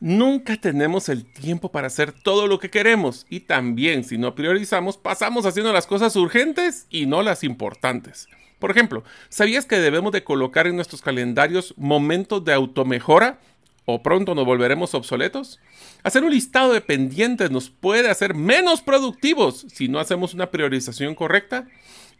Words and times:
Nunca 0.00 0.56
tenemos 0.56 1.08
el 1.08 1.24
tiempo 1.24 1.72
para 1.72 1.88
hacer 1.88 2.12
todo 2.12 2.46
lo 2.46 2.60
que 2.60 2.70
queremos 2.70 3.26
y 3.28 3.40
también 3.40 4.04
si 4.04 4.16
no 4.16 4.36
priorizamos 4.36 4.96
pasamos 4.96 5.44
haciendo 5.44 5.72
las 5.72 5.88
cosas 5.88 6.14
urgentes 6.14 6.86
y 6.88 7.06
no 7.06 7.22
las 7.22 7.42
importantes. 7.42 8.28
Por 8.60 8.70
ejemplo, 8.70 9.02
¿sabías 9.28 9.66
que 9.66 9.80
debemos 9.80 10.12
de 10.12 10.22
colocar 10.22 10.68
en 10.68 10.76
nuestros 10.76 11.02
calendarios 11.02 11.74
momentos 11.76 12.44
de 12.44 12.52
automejora 12.52 13.40
o 13.86 14.00
pronto 14.02 14.36
nos 14.36 14.44
volveremos 14.44 14.94
obsoletos? 14.94 15.58
Hacer 16.04 16.22
un 16.22 16.30
listado 16.30 16.72
de 16.72 16.80
pendientes 16.80 17.50
nos 17.50 17.68
puede 17.68 18.08
hacer 18.08 18.34
menos 18.34 18.82
productivos 18.82 19.66
si 19.68 19.88
no 19.88 19.98
hacemos 19.98 20.32
una 20.32 20.52
priorización 20.52 21.16
correcta. 21.16 21.66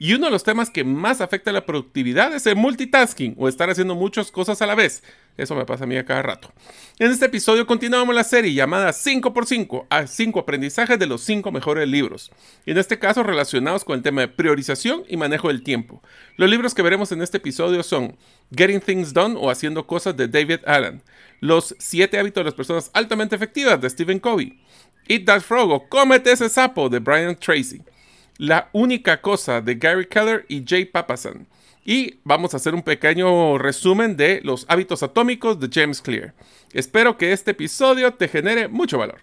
Y 0.01 0.15
uno 0.15 0.27
de 0.27 0.31
los 0.31 0.45
temas 0.45 0.71
que 0.71 0.85
más 0.85 1.21
afecta 1.21 1.51
a 1.51 1.53
la 1.53 1.67
productividad 1.67 2.33
es 2.33 2.47
el 2.47 2.55
multitasking 2.55 3.35
o 3.37 3.49
estar 3.49 3.69
haciendo 3.69 3.97
muchas 3.97 4.31
cosas 4.31 4.63
a 4.63 4.67
la 4.67 4.77
vez. 4.77 5.03
Eso 5.37 5.57
me 5.57 5.65
pasa 5.65 5.85
a 5.85 5.87
mí 5.89 5.97
a 5.97 6.05
cada 6.05 6.23
rato. 6.23 6.53
En 7.01 7.11
este 7.11 7.27
episodio 7.27 7.67
continuamos 7.67 8.15
la 8.15 8.23
serie 8.23 8.55
llamada 8.55 8.91
5x5 8.91 9.87
a 9.91 10.07
5 10.07 10.39
aprendizajes 10.39 11.01
de 11.01 11.07
los 11.07 11.23
5 11.23 11.51
mejores 11.51 11.89
libros. 11.89 12.31
En 12.65 12.79
este 12.79 13.01
caso 13.01 13.25
relacionados 13.25 13.85
con 13.85 13.97
el 13.97 14.03
tema 14.03 14.21
de 14.21 14.29
priorización 14.29 15.03
y 15.09 15.17
manejo 15.17 15.49
del 15.49 15.65
tiempo. 15.65 16.01
Los 16.37 16.49
libros 16.49 16.75
que 16.75 16.83
veremos 16.83 17.11
en 17.11 17.21
este 17.21 17.39
episodio 17.39 17.83
son 17.83 18.17
Getting 18.57 18.81
Things 18.81 19.13
Done 19.13 19.37
o 19.37 19.51
Haciendo 19.51 19.85
Cosas 19.85 20.17
de 20.17 20.29
David 20.29 20.61
Allen, 20.65 21.03
Los 21.41 21.75
7 21.79 22.21
hábitos 22.21 22.43
de 22.43 22.45
las 22.45 22.55
personas 22.55 22.91
altamente 22.95 23.35
efectivas 23.35 23.81
de 23.81 23.91
Stephen 23.91 24.21
Covey, 24.21 24.61
Eat 25.09 25.25
That 25.25 25.41
Frog 25.41 25.71
o 25.71 25.89
Cómete 25.89 26.31
ese 26.31 26.49
sapo 26.49 26.89
de 26.89 27.01
Brian 27.01 27.35
Tracy. 27.35 27.83
La 28.39 28.71
única 28.73 29.21
cosa 29.21 29.61
de 29.61 29.75
Gary 29.75 30.07
Keller 30.07 30.47
y 30.49 30.65
Jay 30.65 30.85
Papasan. 30.85 31.49
Y 31.85 32.21
vamos 32.23 32.55
a 32.55 32.59
hacer 32.59 32.73
un 32.73 32.83
pequeño 32.83 33.59
resumen 33.59 34.17
de 34.17 34.41
los 34.45 34.65
hábitos 34.69 35.03
atómicos 35.03 35.59
de 35.59 35.69
James 35.73 36.01
Clear. 36.01 36.35
Espero 36.73 37.17
que 37.17 37.33
este 37.33 37.51
episodio 37.51 38.15
te 38.15 38.29
genere 38.29 38.69
mucho 38.69 38.97
valor. 38.97 39.23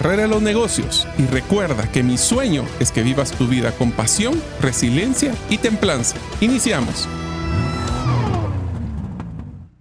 carrera 0.01 0.25
los 0.25 0.41
negocios 0.41 1.07
y 1.19 1.27
recuerda 1.27 1.91
que 1.91 2.01
mi 2.01 2.17
sueño 2.17 2.65
es 2.79 2.91
que 2.91 3.03
vivas 3.03 3.37
tu 3.37 3.45
vida 3.45 3.71
con 3.71 3.91
pasión, 3.91 4.33
resiliencia 4.59 5.31
y 5.47 5.59
templanza. 5.59 6.17
Iniciamos. 6.39 7.07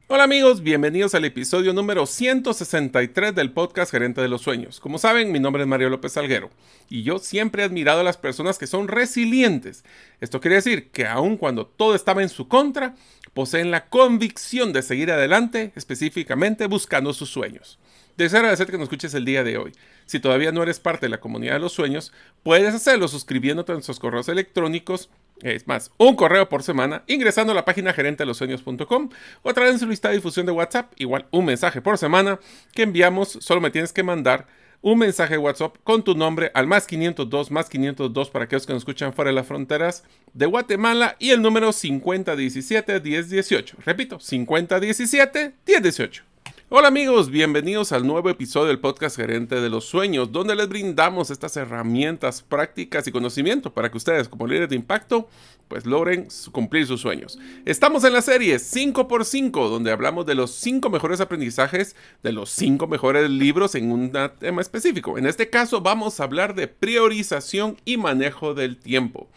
Hola 0.08 0.24
amigos, 0.24 0.60
bienvenidos 0.62 1.14
al 1.14 1.24
episodio 1.24 1.72
número 1.72 2.04
163 2.04 3.34
del 3.34 3.52
podcast 3.52 3.92
Gerente 3.92 4.20
de 4.20 4.28
los 4.28 4.42
Sueños. 4.42 4.78
Como 4.78 4.98
saben, 4.98 5.32
mi 5.32 5.40
nombre 5.40 5.62
es 5.62 5.68
Mario 5.68 5.88
López 5.88 6.12
Salguero 6.12 6.50
y 6.90 7.02
yo 7.02 7.18
siempre 7.18 7.62
he 7.62 7.64
admirado 7.64 8.00
a 8.00 8.04
las 8.04 8.18
personas 8.18 8.58
que 8.58 8.66
son 8.66 8.88
resilientes. 8.88 9.84
Esto 10.20 10.42
quiere 10.42 10.56
decir 10.56 10.90
que 10.90 11.06
aun 11.06 11.38
cuando 11.38 11.64
todo 11.64 11.94
estaba 11.94 12.20
en 12.20 12.28
su 12.28 12.46
contra, 12.46 12.94
poseen 13.32 13.70
la 13.70 13.88
convicción 13.88 14.74
de 14.74 14.82
seguir 14.82 15.10
adelante, 15.10 15.72
específicamente 15.76 16.66
buscando 16.66 17.14
sus 17.14 17.30
sueños. 17.30 17.78
Deseo 18.24 18.40
agradecer 18.40 18.66
que 18.66 18.76
nos 18.76 18.82
escuches 18.82 19.14
el 19.14 19.24
día 19.24 19.42
de 19.42 19.56
hoy. 19.56 19.72
Si 20.04 20.20
todavía 20.20 20.52
no 20.52 20.62
eres 20.62 20.78
parte 20.78 21.06
de 21.06 21.10
la 21.10 21.20
comunidad 21.20 21.54
de 21.54 21.60
los 21.60 21.72
sueños, 21.72 22.12
puedes 22.42 22.74
hacerlo 22.74 23.08
suscribiéndote 23.08 23.72
a 23.72 23.76
nuestros 23.76 23.98
correos 23.98 24.28
electrónicos. 24.28 25.08
Es 25.40 25.66
más, 25.66 25.90
un 25.96 26.16
correo 26.16 26.46
por 26.50 26.62
semana, 26.62 27.02
ingresando 27.06 27.52
a 27.52 27.54
la 27.54 27.64
página 27.64 27.94
gerente 27.94 28.22
de 28.22 28.26
los 28.26 28.36
sueños.com 28.36 29.08
o 29.42 29.48
a 29.48 29.54
través 29.54 29.72
de 29.72 29.78
su 29.78 29.88
lista 29.88 30.10
de 30.10 30.16
difusión 30.16 30.44
de 30.44 30.52
WhatsApp, 30.52 30.92
igual 30.98 31.28
un 31.30 31.46
mensaje 31.46 31.80
por 31.80 31.96
semana 31.96 32.38
que 32.74 32.82
enviamos, 32.82 33.38
solo 33.40 33.62
me 33.62 33.70
tienes 33.70 33.94
que 33.94 34.02
mandar 34.02 34.46
un 34.82 34.98
mensaje 34.98 35.34
de 35.34 35.38
WhatsApp 35.38 35.76
con 35.82 36.04
tu 36.04 36.14
nombre 36.14 36.50
al 36.52 36.66
más 36.66 36.86
502 36.86 37.50
más 37.50 37.70
502 37.70 38.30
para 38.30 38.44
aquellos 38.44 38.66
que 38.66 38.74
nos 38.74 38.82
escuchan 38.82 39.14
fuera 39.14 39.30
de 39.30 39.34
las 39.34 39.46
fronteras 39.46 40.04
de 40.34 40.44
Guatemala 40.44 41.16
y 41.18 41.30
el 41.30 41.40
número 41.40 41.72
5017 41.72 43.00
1018. 43.00 43.78
Repito, 43.84 44.20
5017 44.20 45.54
1018. 45.66 46.29
Hola 46.72 46.86
amigos, 46.86 47.30
bienvenidos 47.30 47.90
al 47.90 48.06
nuevo 48.06 48.30
episodio 48.30 48.68
del 48.68 48.78
podcast 48.78 49.16
Gerente 49.16 49.60
de 49.60 49.68
los 49.68 49.86
Sueños, 49.86 50.30
donde 50.30 50.54
les 50.54 50.68
brindamos 50.68 51.32
estas 51.32 51.56
herramientas 51.56 52.42
prácticas 52.42 53.08
y 53.08 53.10
conocimiento 53.10 53.74
para 53.74 53.90
que 53.90 53.96
ustedes 53.96 54.28
como 54.28 54.46
líderes 54.46 54.68
de 54.68 54.76
impacto 54.76 55.28
pues 55.66 55.84
logren 55.84 56.28
cumplir 56.52 56.86
sus 56.86 57.00
sueños. 57.00 57.40
Estamos 57.64 58.04
en 58.04 58.12
la 58.12 58.22
serie 58.22 58.54
5x5, 58.54 59.68
donde 59.68 59.90
hablamos 59.90 60.26
de 60.26 60.36
los 60.36 60.52
5 60.52 60.90
mejores 60.90 61.20
aprendizajes 61.20 61.96
de 62.22 62.30
los 62.30 62.50
5 62.50 62.86
mejores 62.86 63.28
libros 63.28 63.74
en 63.74 63.90
un 63.90 64.12
tema 64.38 64.60
específico. 64.60 65.18
En 65.18 65.26
este 65.26 65.50
caso 65.50 65.80
vamos 65.80 66.20
a 66.20 66.24
hablar 66.24 66.54
de 66.54 66.68
priorización 66.68 67.78
y 67.84 67.96
manejo 67.96 68.54
del 68.54 68.76
tiempo. 68.76 69.28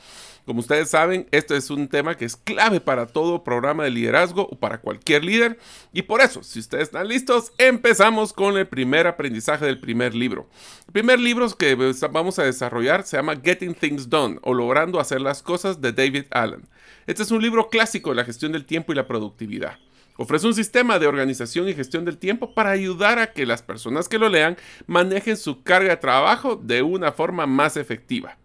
Como 0.46 0.60
ustedes 0.60 0.90
saben, 0.90 1.26
esto 1.32 1.56
es 1.56 1.70
un 1.70 1.88
tema 1.88 2.16
que 2.16 2.26
es 2.26 2.36
clave 2.36 2.82
para 2.82 3.08
todo 3.08 3.46
programa 3.46 3.86
de 3.86 3.92
liderazgo 3.92 4.48
o 4.52 4.58
para 4.58 4.82
cualquier 4.82 5.24
líder. 5.24 5.58
Y 5.94 6.02
por 6.02 6.20
eso, 6.20 6.44
si 6.44 6.60
ustedes 6.60 6.84
están 6.84 7.08
listos, 7.08 7.54
empezamos 7.58 8.34
con 8.34 8.58
el 8.58 8.68
primer 8.68 9.08
aprendizaje 9.08 9.66
del 9.66 9.80
primer 9.80 10.14
libro. 10.14 10.50
El 10.88 10.92
primer 10.92 11.20
libro 11.20 11.50
que 11.58 11.76
vamos 12.12 12.40
a 12.40 12.44
desarrollar 12.44 13.04
se 13.04 13.16
llama 13.16 13.40
Getting 13.42 13.74
Things 13.74 14.10
Done 14.10 14.40
o 14.42 14.54
Logrando 14.54 15.00
hacer 15.00 15.22
las 15.22 15.42
cosas 15.42 15.80
de 15.80 15.94
David 15.94 16.26
Allen. 16.32 16.68
Este 17.08 17.24
es 17.24 17.32
un 17.32 17.42
libro 17.42 17.70
clásico 17.70 18.10
de 18.10 18.18
la 18.18 18.26
gestión 18.26 18.52
del 18.52 18.66
tiempo 18.66 18.92
y 18.92 18.96
la 18.96 19.08
productividad. 19.08 19.78
Ofrece 20.18 20.46
un 20.46 20.54
sistema 20.54 21.00
de 21.00 21.08
organización 21.08 21.68
y 21.70 21.74
gestión 21.74 22.06
del 22.06 22.18
tiempo 22.18 22.54
para 22.54 22.72
ayudar 22.72 23.18
a 23.18 23.32
que 23.32 23.46
las 23.46 23.64
personas 23.64 24.08
que 24.08 24.20
lo 24.20 24.30
lean 24.30 24.58
manejen 24.88 25.38
su 25.38 25.64
carga 25.64 25.90
de 25.90 25.98
trabajo 25.98 26.56
de 26.56 26.82
una 26.82 27.12
forma 27.12 27.48
más 27.48 27.78
efectiva. 27.78 28.38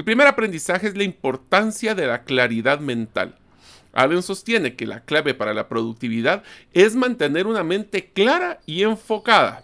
El 0.00 0.04
primer 0.04 0.26
aprendizaje 0.26 0.86
es 0.88 0.96
la 0.96 1.02
importancia 1.02 1.94
de 1.94 2.06
la 2.06 2.22
claridad 2.24 2.80
mental. 2.80 3.36
Allen 3.92 4.22
sostiene 4.22 4.74
que 4.74 4.86
la 4.86 5.04
clave 5.04 5.34
para 5.34 5.52
la 5.52 5.68
productividad 5.68 6.42
es 6.72 6.96
mantener 6.96 7.46
una 7.46 7.62
mente 7.64 8.10
clara 8.10 8.60
y 8.64 8.82
enfocada. 8.82 9.62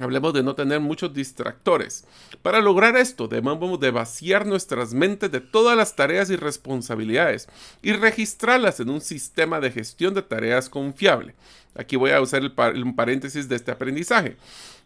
Hablemos 0.00 0.32
de 0.32 0.42
no 0.42 0.54
tener 0.54 0.80
muchos 0.80 1.12
distractores. 1.12 2.04
Para 2.42 2.60
lograr 2.60 2.96
esto, 2.96 3.26
debemos 3.26 3.80
de 3.80 3.90
vaciar 3.90 4.46
nuestras 4.46 4.94
mentes 4.94 5.30
de 5.30 5.40
todas 5.40 5.76
las 5.76 5.96
tareas 5.96 6.30
y 6.30 6.36
responsabilidades 6.36 7.48
y 7.82 7.92
registrarlas 7.92 8.80
en 8.80 8.90
un 8.90 9.00
sistema 9.00 9.60
de 9.60 9.72
gestión 9.72 10.14
de 10.14 10.22
tareas 10.22 10.68
confiable. 10.68 11.34
Aquí 11.74 11.96
voy 11.96 12.10
a 12.10 12.20
usar 12.20 12.42
el, 12.42 12.52
paréntesis 12.52 13.48
de 13.48 13.56
este 13.56 13.70
aprendizaje. 13.70 14.36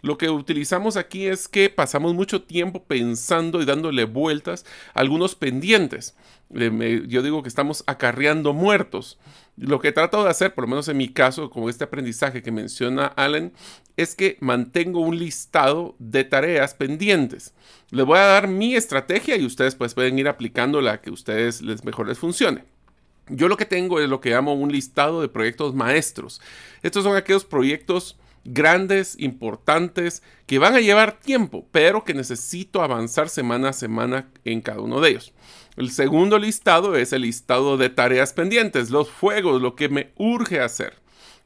Lo 0.02 0.18
que 0.18 0.28
utilizamos 0.28 0.96
aquí 0.96 1.26
es 1.26 1.48
que 1.48 1.70
pasamos 1.70 2.12
mucho 2.14 2.42
tiempo 2.42 2.84
pensando 2.84 3.62
y 3.62 3.64
dándole 3.64 4.04
vueltas 4.04 4.66
a 4.92 5.00
algunos 5.00 5.34
pendientes. 5.34 6.14
Yo 6.50 7.22
digo 7.22 7.42
que 7.42 7.48
estamos 7.48 7.82
acarreando 7.86 8.52
muertos. 8.52 9.18
Lo 9.56 9.80
que 9.80 9.92
trato 9.92 10.24
de 10.24 10.30
hacer, 10.30 10.54
por 10.54 10.64
lo 10.64 10.68
menos 10.68 10.88
en 10.88 10.96
mi 10.96 11.08
caso, 11.08 11.50
como 11.50 11.68
este 11.68 11.84
aprendizaje 11.84 12.42
que 12.42 12.50
menciona 12.50 13.06
Allen, 13.06 13.52
es 13.98 14.14
que 14.14 14.38
mantengo 14.40 15.00
un 15.00 15.18
listado 15.18 15.94
de 15.98 16.24
tareas 16.24 16.74
pendientes. 16.74 17.52
Les 17.90 18.06
voy 18.06 18.18
a 18.18 18.22
dar 18.26 18.48
mi 18.48 18.74
estrategia 18.74 19.36
y 19.36 19.44
ustedes 19.44 19.74
pues 19.74 19.92
pueden 19.92 20.18
ir 20.18 20.28
aplicando 20.28 20.80
la 20.80 21.02
que 21.02 21.10
a 21.10 21.12
ustedes 21.12 21.60
les 21.60 21.84
mejor 21.84 22.08
les 22.08 22.18
funcione. 22.18 22.64
Yo 23.28 23.46
lo 23.48 23.56
que 23.58 23.66
tengo 23.66 24.00
es 24.00 24.08
lo 24.08 24.20
que 24.20 24.30
llamo 24.30 24.54
un 24.54 24.72
listado 24.72 25.20
de 25.20 25.28
proyectos 25.28 25.74
maestros. 25.74 26.40
Estos 26.82 27.04
son 27.04 27.14
aquellos 27.14 27.44
proyectos 27.44 28.18
grandes, 28.44 29.16
importantes, 29.18 30.22
que 30.46 30.58
van 30.58 30.74
a 30.74 30.80
llevar 30.80 31.18
tiempo, 31.20 31.66
pero 31.70 32.04
que 32.04 32.14
necesito 32.14 32.82
avanzar 32.82 33.28
semana 33.28 33.70
a 33.70 33.72
semana 33.72 34.28
en 34.44 34.60
cada 34.60 34.80
uno 34.80 35.00
de 35.00 35.10
ellos. 35.10 35.32
El 35.76 35.90
segundo 35.90 36.38
listado 36.38 36.96
es 36.96 37.12
el 37.12 37.22
listado 37.22 37.76
de 37.76 37.88
tareas 37.88 38.32
pendientes, 38.32 38.90
los 38.90 39.08
fuegos, 39.10 39.62
lo 39.62 39.74
que 39.74 39.88
me 39.88 40.10
urge 40.16 40.60
hacer. 40.60 40.94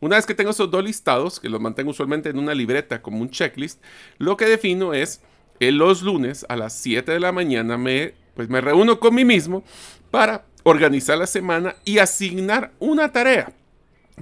Una 0.01 0.17
vez 0.17 0.27
que 0.27 0.35
tengo 0.35 0.51
esos 0.51 0.71
dos 0.71 0.85
listados, 0.85 1.41
que 1.41 1.49
los 1.49 1.61
mantengo 1.61 1.91
usualmente 1.91 2.29
en 2.29 2.39
una 2.39 2.55
libreta 2.55 3.01
como 3.01 3.21
un 3.21 3.31
checklist, 3.31 3.83
lo 4.19 4.37
que 4.37 4.47
defino 4.47 4.93
es 4.93 5.23
que 5.59 5.73
los 5.73 6.03
lunes 6.03 6.45
a 6.49 6.57
las 6.57 6.75
7 6.75 7.13
de 7.13 7.21
la 7.21 7.33
mañana 7.33 7.79
me, 7.79 8.15
pues 8.35 8.49
me 8.49 8.61
reúno 8.61 9.01
con 9.01 9.15
mí 9.15 9.25
mismo 9.25 9.65
para 10.11 10.45
organizar 10.65 11.17
la 11.17 11.27
semana 11.27 11.77
y 11.85 11.99
asignar 11.99 12.73
una 12.79 13.13
tarea. 13.13 13.53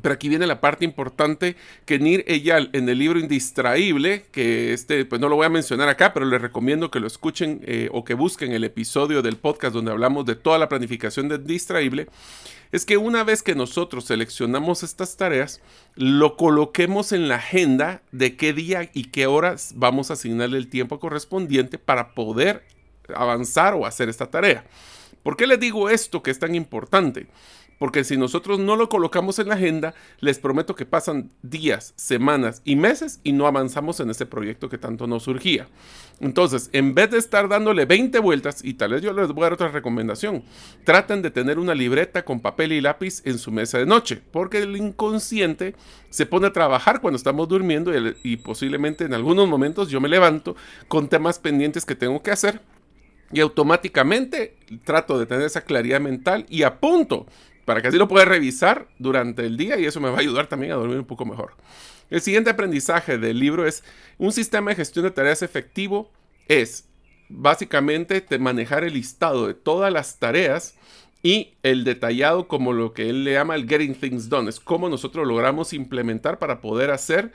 Pero 0.02 0.14
aquí 0.14 0.28
viene 0.28 0.46
la 0.46 0.60
parte 0.60 0.84
importante 0.84 1.56
que 1.86 2.00
Nir 2.00 2.24
Eyal 2.26 2.70
en 2.72 2.88
el 2.88 2.98
libro 2.98 3.18
Indistraíble, 3.18 4.26
que 4.32 4.72
este, 4.72 5.04
pues 5.04 5.20
no 5.20 5.28
lo 5.28 5.36
voy 5.36 5.46
a 5.46 5.50
mencionar 5.50 5.88
acá, 5.88 6.12
pero 6.12 6.26
les 6.26 6.42
recomiendo 6.42 6.90
que 6.90 6.98
lo 6.98 7.06
escuchen 7.06 7.60
eh, 7.64 7.88
o 7.92 8.04
que 8.04 8.14
busquen 8.14 8.52
el 8.52 8.64
episodio 8.64 9.22
del 9.22 9.36
podcast 9.36 9.72
donde 9.72 9.92
hablamos 9.92 10.26
de 10.26 10.34
toda 10.34 10.58
la 10.58 10.68
planificación 10.68 11.28
de 11.28 11.36
Indistraíble, 11.36 12.08
es 12.72 12.84
que 12.84 12.96
una 12.96 13.22
vez 13.22 13.42
que 13.42 13.54
nosotros 13.54 14.06
seleccionamos 14.06 14.82
estas 14.82 15.16
tareas, 15.16 15.60
lo 15.94 16.36
coloquemos 16.36 17.12
en 17.12 17.28
la 17.28 17.36
agenda 17.36 18.02
de 18.10 18.36
qué 18.36 18.52
día 18.52 18.90
y 18.94 19.04
qué 19.04 19.28
horas 19.28 19.74
vamos 19.76 20.10
a 20.10 20.14
asignarle 20.14 20.58
el 20.58 20.68
tiempo 20.68 20.98
correspondiente 20.98 21.78
para 21.78 22.14
poder 22.14 22.64
avanzar 23.14 23.74
o 23.74 23.86
hacer 23.86 24.08
esta 24.08 24.26
tarea. 24.26 24.64
¿Por 25.22 25.36
qué 25.36 25.46
les 25.46 25.60
digo 25.60 25.88
esto 25.88 26.22
que 26.22 26.32
es 26.32 26.38
tan 26.40 26.54
importante? 26.56 27.28
Porque 27.78 28.04
si 28.04 28.16
nosotros 28.16 28.58
no 28.58 28.76
lo 28.76 28.88
colocamos 28.88 29.38
en 29.38 29.48
la 29.48 29.54
agenda, 29.54 29.94
les 30.20 30.38
prometo 30.38 30.74
que 30.74 30.86
pasan 30.86 31.30
días, 31.42 31.92
semanas 31.96 32.62
y 32.64 32.76
meses 32.76 33.20
y 33.24 33.32
no 33.32 33.46
avanzamos 33.46 34.00
en 34.00 34.10
ese 34.10 34.26
proyecto 34.26 34.68
que 34.68 34.78
tanto 34.78 35.06
nos 35.06 35.24
surgía. 35.24 35.66
Entonces, 36.20 36.70
en 36.72 36.94
vez 36.94 37.10
de 37.10 37.18
estar 37.18 37.48
dándole 37.48 37.86
20 37.86 38.18
vueltas, 38.20 38.64
y 38.64 38.74
tal 38.74 38.92
vez 38.92 39.02
yo 39.02 39.12
les 39.12 39.28
voy 39.28 39.42
a 39.42 39.46
dar 39.46 39.52
otra 39.54 39.68
recomendación, 39.68 40.44
traten 40.84 41.22
de 41.22 41.30
tener 41.30 41.58
una 41.58 41.74
libreta 41.74 42.24
con 42.24 42.40
papel 42.40 42.72
y 42.72 42.80
lápiz 42.80 43.22
en 43.24 43.38
su 43.38 43.50
mesa 43.50 43.78
de 43.78 43.86
noche, 43.86 44.22
porque 44.30 44.58
el 44.58 44.76
inconsciente 44.76 45.74
se 46.10 46.26
pone 46.26 46.46
a 46.46 46.52
trabajar 46.52 47.00
cuando 47.00 47.16
estamos 47.16 47.48
durmiendo 47.48 47.92
y, 47.96 48.16
y 48.22 48.36
posiblemente 48.36 49.04
en 49.04 49.14
algunos 49.14 49.48
momentos 49.48 49.88
yo 49.90 50.00
me 50.00 50.08
levanto 50.08 50.54
con 50.86 51.08
temas 51.08 51.38
pendientes 51.40 51.84
que 51.84 51.96
tengo 51.96 52.22
que 52.22 52.30
hacer 52.30 52.60
y 53.32 53.40
automáticamente 53.40 54.56
trato 54.84 55.18
de 55.18 55.26
tener 55.26 55.46
esa 55.46 55.62
claridad 55.62 56.00
mental 56.00 56.46
y 56.48 56.62
apunto 56.62 57.26
para 57.64 57.82
que 57.82 57.88
así 57.88 57.96
lo 57.96 58.08
pueda 58.08 58.24
revisar 58.24 58.88
durante 58.98 59.44
el 59.46 59.56
día 59.56 59.78
y 59.78 59.86
eso 59.86 60.00
me 60.00 60.10
va 60.10 60.16
a 60.16 60.20
ayudar 60.20 60.46
también 60.46 60.72
a 60.72 60.76
dormir 60.76 60.98
un 60.98 61.06
poco 61.06 61.24
mejor. 61.24 61.54
El 62.10 62.20
siguiente 62.20 62.50
aprendizaje 62.50 63.18
del 63.18 63.38
libro 63.38 63.66
es 63.66 63.82
un 64.18 64.32
sistema 64.32 64.70
de 64.70 64.76
gestión 64.76 65.04
de 65.04 65.10
tareas 65.10 65.42
efectivo 65.42 66.10
es 66.48 66.88
básicamente 67.28 68.24
manejar 68.38 68.84
el 68.84 68.94
listado 68.94 69.46
de 69.46 69.54
todas 69.54 69.92
las 69.92 70.18
tareas 70.18 70.74
y 71.22 71.54
el 71.62 71.84
detallado 71.84 72.48
como 72.48 72.74
lo 72.74 72.92
que 72.92 73.08
él 73.08 73.24
le 73.24 73.32
llama 73.32 73.54
el 73.54 73.66
getting 73.66 73.94
things 73.94 74.28
done, 74.28 74.48
es 74.48 74.60
cómo 74.60 74.90
nosotros 74.90 75.26
logramos 75.26 75.72
implementar 75.72 76.38
para 76.38 76.60
poder 76.60 76.90
hacer 76.90 77.32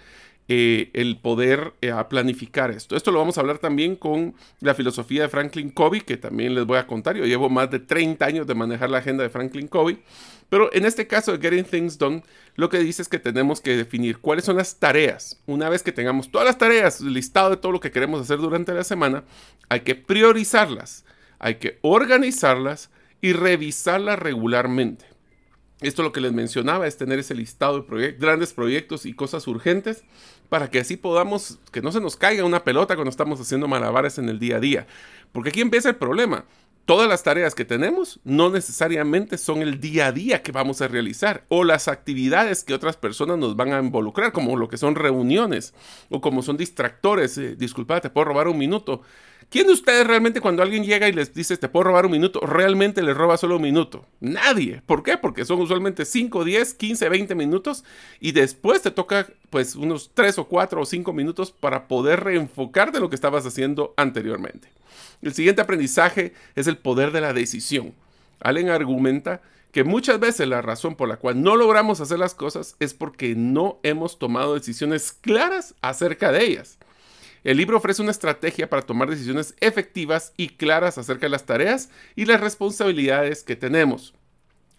eh, 0.51 0.89
el 0.93 1.17
poder 1.17 1.75
eh, 1.79 1.93
planificar 2.09 2.71
esto. 2.71 2.95
Esto 2.95 3.11
lo 3.11 3.19
vamos 3.19 3.37
a 3.37 3.41
hablar 3.41 3.59
también 3.59 3.95
con 3.95 4.33
la 4.61 4.73
filosofía 4.73 5.21
de 5.21 5.29
Franklin 5.29 5.69
Covey, 5.69 6.01
que 6.01 6.17
también 6.17 6.55
les 6.55 6.65
voy 6.65 6.79
a 6.79 6.87
contar. 6.87 7.15
Yo 7.15 7.25
llevo 7.25 7.51
más 7.51 7.69
de 7.69 7.77
30 7.77 8.25
años 8.25 8.47
de 8.47 8.55
manejar 8.55 8.89
la 8.89 8.97
agenda 8.97 9.21
de 9.21 9.29
Franklin 9.29 9.67
Covey. 9.67 9.99
Pero 10.49 10.73
en 10.73 10.85
este 10.85 11.05
caso 11.05 11.37
de 11.37 11.37
Getting 11.37 11.65
Things 11.65 11.99
Done, 11.99 12.23
lo 12.55 12.67
que 12.69 12.79
dice 12.79 13.03
es 13.03 13.07
que 13.07 13.19
tenemos 13.19 13.61
que 13.61 13.77
definir 13.77 14.17
cuáles 14.17 14.43
son 14.43 14.57
las 14.57 14.79
tareas. 14.79 15.39
Una 15.45 15.69
vez 15.69 15.83
que 15.83 15.91
tengamos 15.91 16.31
todas 16.31 16.47
las 16.47 16.57
tareas, 16.57 16.99
listado 17.01 17.51
de 17.51 17.57
todo 17.57 17.71
lo 17.71 17.79
que 17.79 17.91
queremos 17.91 18.19
hacer 18.19 18.39
durante 18.39 18.73
la 18.73 18.83
semana, 18.83 19.25
hay 19.69 19.81
que 19.81 19.93
priorizarlas, 19.93 21.05
hay 21.37 21.55
que 21.55 21.77
organizarlas 21.83 22.89
y 23.21 23.33
revisarlas 23.33 24.17
regularmente. 24.17 25.05
Esto 25.81 26.03
lo 26.03 26.11
que 26.11 26.19
les 26.19 26.33
mencionaba 26.33 26.87
es 26.87 26.97
tener 26.97 27.19
ese 27.19 27.35
listado 27.35 27.81
de 27.83 28.11
grandes 28.13 28.51
proyectos 28.51 29.05
y 29.05 29.13
cosas 29.13 29.47
urgentes 29.47 30.03
para 30.49 30.69
que 30.69 30.79
así 30.79 30.97
podamos, 30.97 31.59
que 31.71 31.81
no 31.81 31.91
se 31.91 32.01
nos 32.01 32.17
caiga 32.17 32.43
una 32.43 32.63
pelota 32.63 32.95
cuando 32.95 33.11
estamos 33.11 33.39
haciendo 33.39 33.67
malabares 33.67 34.17
en 34.17 34.29
el 34.29 34.39
día 34.39 34.57
a 34.57 34.59
día. 34.59 34.87
Porque 35.31 35.49
aquí 35.49 35.61
empieza 35.61 35.89
el 35.89 35.95
problema. 35.95 36.45
Todas 36.85 37.07
las 37.07 37.21
tareas 37.21 37.53
que 37.53 37.65
tenemos 37.65 38.19
no 38.23 38.49
necesariamente 38.49 39.37
son 39.37 39.61
el 39.61 39.79
día 39.79 40.07
a 40.07 40.11
día 40.11 40.41
que 40.41 40.51
vamos 40.51 40.81
a 40.81 40.87
realizar 40.87 41.45
o 41.47 41.63
las 41.63 41.87
actividades 41.87 42.63
que 42.63 42.73
otras 42.73 42.97
personas 42.97 43.37
nos 43.37 43.55
van 43.55 43.73
a 43.73 43.79
involucrar, 43.79 44.31
como 44.31 44.57
lo 44.57 44.69
que 44.69 44.77
son 44.77 44.95
reuniones 44.95 45.75
o 46.09 46.19
como 46.19 46.41
son 46.41 46.57
distractores. 46.57 47.37
Eh, 47.37 47.55
disculpa, 47.55 48.01
te 48.01 48.09
puedo 48.09 48.25
robar 48.25 48.47
un 48.47 48.57
minuto. 48.57 49.03
¿Quién 49.49 49.65
de 49.65 49.73
ustedes 49.73 50.05
realmente 50.05 50.41
cuando 50.41 50.61
alguien 50.61 50.83
llega 50.83 51.09
y 51.09 51.11
les 51.11 51.33
dice 51.33 51.57
te 51.57 51.69
puedo 51.69 51.85
robar 51.85 52.05
un 52.05 52.11
minuto, 52.11 52.39
realmente 52.41 53.01
les 53.01 53.17
roba 53.17 53.35
solo 53.35 53.55
un 53.55 53.63
minuto? 53.63 54.05
Nadie. 54.19 54.83
¿Por 54.85 55.01
qué? 55.01 55.17
Porque 55.17 55.43
son 55.43 55.59
usualmente 55.59 56.05
5, 56.05 56.43
10, 56.43 56.75
15, 56.75 57.09
20 57.09 57.33
minutos 57.33 57.83
y 58.19 58.31
después 58.31 58.83
te 58.83 58.91
toca 58.91 59.27
pues 59.49 59.75
unos 59.75 60.11
3 60.13 60.37
o 60.37 60.47
4 60.47 60.81
o 60.81 60.85
5 60.85 61.13
minutos 61.13 61.51
para 61.51 61.87
poder 61.87 62.23
reenfocar 62.25 62.91
de 62.91 62.99
lo 62.99 63.09
que 63.09 63.15
estabas 63.15 63.43
haciendo 63.43 63.95
anteriormente. 63.97 64.67
El 65.23 65.33
siguiente 65.33 65.63
aprendizaje 65.63 66.33
es 66.55 66.67
el 66.67 66.77
poder 66.77 67.11
de 67.11 67.21
la 67.21 67.33
decisión. 67.33 67.95
Allen 68.41 68.69
argumenta 68.69 69.41
que 69.71 69.83
muchas 69.83 70.19
veces 70.19 70.47
la 70.47 70.61
razón 70.61 70.95
por 70.95 71.09
la 71.09 71.17
cual 71.17 71.41
no 71.41 71.55
logramos 71.55 72.01
hacer 72.01 72.19
las 72.19 72.35
cosas 72.35 72.75
es 72.79 72.93
porque 72.93 73.33
no 73.33 73.79
hemos 73.81 74.19
tomado 74.19 74.53
decisiones 74.53 75.11
claras 75.11 75.73
acerca 75.81 76.31
de 76.31 76.45
ellas. 76.45 76.77
El 77.43 77.57
libro 77.57 77.77
ofrece 77.77 78.01
una 78.01 78.11
estrategia 78.11 78.69
para 78.69 78.81
tomar 78.81 79.09
decisiones 79.09 79.55
efectivas 79.59 80.33
y 80.37 80.49
claras 80.49 80.97
acerca 80.97 81.25
de 81.25 81.31
las 81.31 81.45
tareas 81.45 81.89
y 82.15 82.25
las 82.25 82.41
responsabilidades 82.41 83.43
que 83.43 83.55
tenemos. 83.55 84.13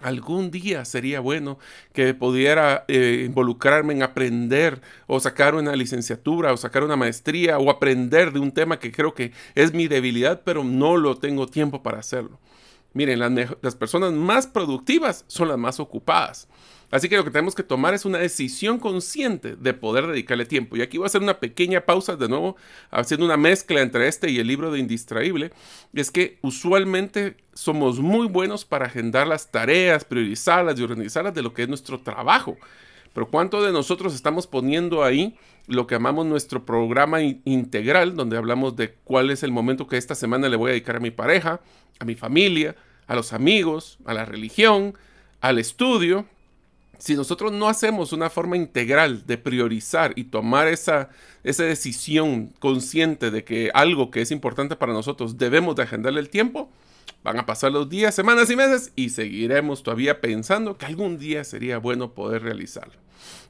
Algún 0.02 0.50
día 0.50 0.84
sería 0.86 1.20
bueno 1.20 1.58
que 1.92 2.14
pudiera 2.14 2.84
eh, 2.88 3.24
involucrarme 3.26 3.92
en 3.92 4.02
aprender 4.02 4.80
o 5.06 5.20
sacar 5.20 5.54
una 5.54 5.76
licenciatura 5.76 6.52
o 6.52 6.56
sacar 6.56 6.84
una 6.84 6.96
maestría 6.96 7.58
o 7.58 7.70
aprender 7.70 8.32
de 8.32 8.40
un 8.40 8.52
tema 8.52 8.78
que 8.78 8.92
creo 8.92 9.14
que 9.14 9.32
es 9.54 9.74
mi 9.74 9.88
debilidad, 9.88 10.40
pero 10.42 10.64
no 10.64 10.96
lo 10.96 11.18
tengo 11.18 11.46
tiempo 11.46 11.82
para 11.82 11.98
hacerlo. 11.98 12.38
Miren, 12.92 13.20
las 13.60 13.76
personas 13.76 14.12
más 14.12 14.46
productivas 14.46 15.24
son 15.28 15.48
las 15.48 15.58
más 15.58 15.78
ocupadas. 15.78 16.48
Así 16.90 17.08
que 17.08 17.16
lo 17.16 17.25
que 17.25 17.31
tenemos 17.31 17.54
que 17.54 17.62
tomar 17.62 17.94
es 17.94 18.04
una 18.04 18.19
decisión 18.19 18.78
consciente 18.78 19.54
de 19.54 19.75
poder 19.75 20.06
dedicarle 20.08 20.44
tiempo. 20.44 20.76
Y 20.76 20.82
aquí 20.82 20.98
voy 20.98 21.04
a 21.04 21.06
hacer 21.06 21.22
una 21.22 21.38
pequeña 21.38 21.82
pausa 21.82 22.16
de 22.16 22.28
nuevo, 22.28 22.56
haciendo 22.90 23.26
una 23.26 23.37
mezcla 23.37 23.81
entre 23.81 24.08
este 24.08 24.31
y 24.31 24.38
el 24.38 24.48
libro 24.48 24.72
de 24.72 24.81
Indistraíble. 24.81 25.53
Es 25.94 26.10
que 26.10 26.38
usualmente 26.43 27.36
somos 27.55 28.00
muy 28.00 28.26
buenos 28.26 28.65
para 28.65 28.86
agendar 28.86 29.29
las 29.29 29.50
tareas, 29.53 30.05
priorizarlas 30.05 30.79
y 30.79 30.82
organizarlas 30.82 31.34
de 31.34 31.43
lo 31.43 31.55
que 31.55 31.62
es 31.62 31.69
nuestro 31.69 32.00
trabajo. 32.00 32.56
Pero 33.12 33.29
¿cuánto 33.29 33.62
de 33.62 33.72
nosotros 33.72 34.15
estamos 34.15 34.46
poniendo 34.46 35.05
ahí 35.05 35.36
lo 35.67 35.86
que 35.86 35.94
llamamos 35.94 36.26
nuestro 36.26 36.65
programa 36.65 37.22
integral, 37.22 38.17
donde 38.17 38.36
hablamos 38.36 38.74
de 38.76 38.94
cuál 39.05 39.31
es 39.31 39.43
el 39.43 39.53
momento 39.53 39.86
que 39.86 39.96
esta 39.96 40.15
semana 40.17 40.48
le 40.48 40.56
voy 40.56 40.70
a 40.70 40.72
dedicar 40.72 40.96
a 40.96 41.00
mi 41.00 41.10
pareja, 41.10 41.60
a 42.00 42.05
mi 42.05 42.17
familia, 42.17 42.74
a 43.06 43.15
los 43.15 43.32
amigos, 43.32 43.98
a 44.05 44.15
la 44.15 44.24
religión, 44.24 44.94
al 45.41 45.58
estudio? 45.58 46.26
Si 47.00 47.16
nosotros 47.16 47.50
no 47.50 47.69
hacemos 47.69 48.12
una 48.12 48.28
forma 48.28 48.58
integral 48.58 49.26
de 49.26 49.38
priorizar 49.38 50.12
y 50.16 50.24
tomar 50.24 50.69
esa, 50.69 51.08
esa 51.42 51.64
decisión 51.64 52.52
consciente 52.58 53.30
de 53.30 53.42
que 53.42 53.70
algo 53.72 54.10
que 54.10 54.20
es 54.20 54.30
importante 54.30 54.76
para 54.76 54.92
nosotros 54.92 55.38
debemos 55.38 55.76
de 55.76 55.84
agendarle 55.84 56.20
el 56.20 56.28
tiempo, 56.28 56.70
van 57.24 57.38
a 57.38 57.46
pasar 57.46 57.72
los 57.72 57.88
días, 57.88 58.14
semanas 58.14 58.50
y 58.50 58.56
meses 58.56 58.92
y 58.96 59.08
seguiremos 59.08 59.82
todavía 59.82 60.20
pensando 60.20 60.76
que 60.76 60.84
algún 60.84 61.19
día 61.19 61.42
sería 61.42 61.78
bueno 61.78 62.12
poder 62.12 62.42
realizarlo. 62.42 62.94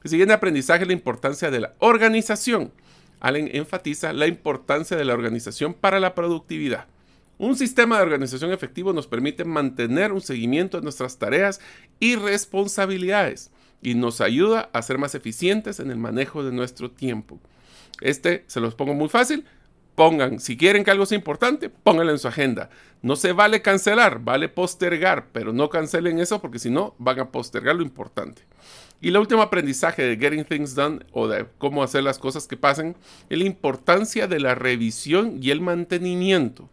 El 0.03 0.09
siguiente 0.09 0.33
aprendizaje 0.33 0.83
es 0.83 0.87
la 0.87 0.93
importancia 0.93 1.51
de 1.51 1.59
la 1.59 1.73
organización. 1.79 2.71
Allen 3.19 3.49
enfatiza 3.53 4.13
la 4.13 4.27
importancia 4.27 4.95
de 4.95 5.05
la 5.05 5.13
organización 5.13 5.73
para 5.73 5.99
la 5.99 6.15
productividad. 6.15 6.87
Un 7.41 7.55
sistema 7.55 7.97
de 7.97 8.03
organización 8.03 8.51
efectivo 8.51 8.93
nos 8.93 9.07
permite 9.07 9.45
mantener 9.45 10.11
un 10.11 10.21
seguimiento 10.21 10.77
de 10.77 10.83
nuestras 10.83 11.17
tareas 11.17 11.59
y 11.99 12.15
responsabilidades 12.15 13.49
y 13.81 13.95
nos 13.95 14.21
ayuda 14.21 14.69
a 14.73 14.81
ser 14.83 14.99
más 14.99 15.15
eficientes 15.15 15.79
en 15.79 15.89
el 15.89 15.97
manejo 15.97 16.43
de 16.43 16.51
nuestro 16.51 16.91
tiempo. 16.91 17.39
Este 17.99 18.43
se 18.45 18.59
los 18.59 18.75
pongo 18.75 18.93
muy 18.93 19.09
fácil. 19.09 19.43
Pongan, 19.95 20.39
si 20.39 20.55
quieren 20.55 20.83
que 20.83 20.91
algo 20.91 21.07
sea 21.07 21.17
importante, 21.17 21.71
pónganlo 21.71 22.11
en 22.11 22.19
su 22.19 22.27
agenda. 22.27 22.69
No 23.01 23.15
se 23.15 23.33
vale 23.33 23.63
cancelar, 23.63 24.19
vale 24.23 24.47
postergar, 24.47 25.29
pero 25.31 25.51
no 25.51 25.67
cancelen 25.67 26.19
eso 26.19 26.39
porque 26.41 26.59
si 26.59 26.69
no 26.69 26.93
van 26.99 27.21
a 27.21 27.31
postergar 27.31 27.75
lo 27.75 27.81
importante. 27.81 28.43
Y 29.01 29.07
el 29.07 29.17
último 29.17 29.41
aprendizaje 29.41 30.03
de 30.03 30.15
Getting 30.15 30.45
Things 30.45 30.75
Done 30.75 30.99
o 31.11 31.27
de 31.27 31.47
cómo 31.57 31.81
hacer 31.81 32.03
las 32.03 32.19
cosas 32.19 32.47
que 32.47 32.55
pasen 32.55 32.95
es 33.31 33.39
la 33.39 33.45
importancia 33.45 34.27
de 34.27 34.39
la 34.39 34.53
revisión 34.53 35.39
y 35.41 35.49
el 35.49 35.59
mantenimiento. 35.59 36.69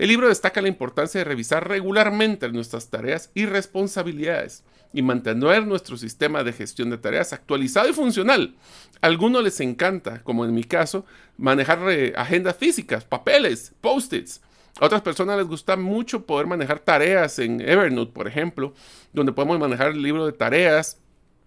El 0.00 0.08
libro 0.08 0.28
destaca 0.28 0.62
la 0.62 0.68
importancia 0.68 1.18
de 1.18 1.26
revisar 1.26 1.68
regularmente 1.68 2.50
nuestras 2.50 2.88
tareas 2.88 3.30
y 3.34 3.44
responsabilidades. 3.44 4.64
y 4.92 5.02
mantener 5.02 5.66
nuestro 5.66 5.96
sistema 5.96 6.42
de 6.42 6.54
gestión 6.54 6.90
de 6.90 6.98
tareas 6.98 7.32
actualizado 7.32 7.88
y 7.88 7.92
funcional. 7.92 8.56
A 9.02 9.06
algunos 9.06 9.44
les 9.44 9.60
encanta, 9.60 10.24
como 10.24 10.44
en 10.44 10.52
mi 10.52 10.64
caso, 10.64 11.04
manejar 11.36 11.78
eh, 11.90 12.12
agendas 12.16 12.56
físicas, 12.56 13.04
papeles, 13.04 13.72
post-its. 13.82 14.40
A 14.80 14.86
otras 14.86 15.02
personas 15.02 15.36
les 15.36 15.46
gusta 15.46 15.76
mucho 15.76 16.24
poder 16.26 16.48
manejar 16.48 16.80
tareas 16.80 17.38
en 17.38 17.60
Evernote, 17.60 18.12
por 18.12 18.26
ejemplo, 18.26 18.74
donde 19.12 19.32
podemos 19.32 19.60
manejar 19.60 19.92
el 19.92 20.02
libro 20.02 20.26
de 20.26 20.32
tareas, 20.32 20.98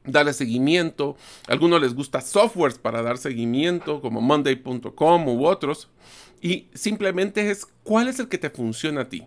darle 0.06 0.32
seguimiento. 0.32 1.18
A 1.48 1.54
algunos 1.54 1.82
les 1.82 1.94
gusta 1.94 2.22
softwares 2.22 2.78
para 2.78 3.02
dar 3.02 3.18
seguimiento, 3.18 4.00
como 4.00 4.22
monday.com 4.22 5.28
u 5.28 5.46
otros. 5.46 5.90
Y 6.44 6.68
simplemente 6.74 7.50
es 7.50 7.66
cuál 7.84 8.10
es 8.10 8.20
el 8.20 8.28
que 8.28 8.38
te 8.38 8.50
funciona 8.50 9.02
a 9.02 9.10
ti. 9.10 9.26